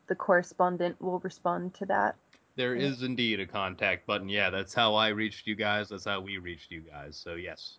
[0.08, 2.16] the correspondent will respond to that.
[2.56, 4.30] There is indeed a contact button.
[4.30, 5.90] Yeah, that's how I reached you guys.
[5.90, 7.18] That's how we reached you guys.
[7.18, 7.78] So, yes.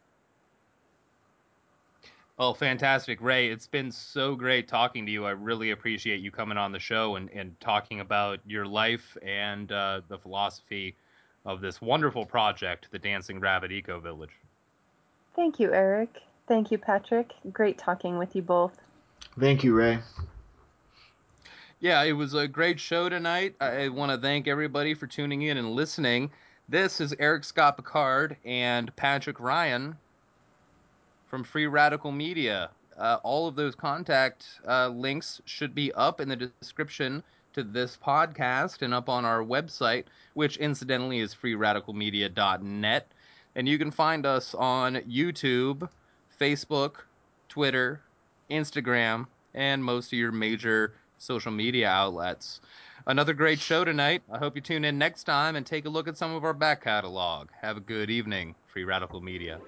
[2.39, 3.23] Oh, fantastic.
[3.23, 5.25] Ray, it's been so great talking to you.
[5.25, 9.73] I really appreciate you coming on the show and, and talking about your life and
[9.73, 10.95] uh, the philosophy
[11.47, 14.33] of this wonderful project, the Dancing Rabbit Eco Village.
[15.37, 16.23] Thank you, Eric.
[16.49, 17.33] Thank you, Patrick.
[17.53, 18.73] Great talking with you both.
[19.39, 19.99] Thank you, Ray.
[21.79, 23.55] Yeah, it was a great show tonight.
[23.61, 26.31] I want to thank everybody for tuning in and listening.
[26.71, 29.95] This is Eric Scott Picard and Patrick Ryan
[31.29, 32.71] from Free Radical Media.
[32.97, 37.23] Uh, all of those contact uh, links should be up in the description
[37.53, 43.13] to this podcast and up on our website, which incidentally is freeradicalmedia.net.
[43.57, 45.89] And you can find us on YouTube,
[46.39, 46.97] Facebook,
[47.49, 48.03] Twitter,
[48.51, 52.61] Instagram, and most of your major social media outlets.
[53.07, 54.23] Another great show tonight.
[54.31, 56.53] I hope you tune in next time and take a look at some of our
[56.53, 57.49] back catalog.
[57.63, 59.59] Have a good evening, Free Radical Media.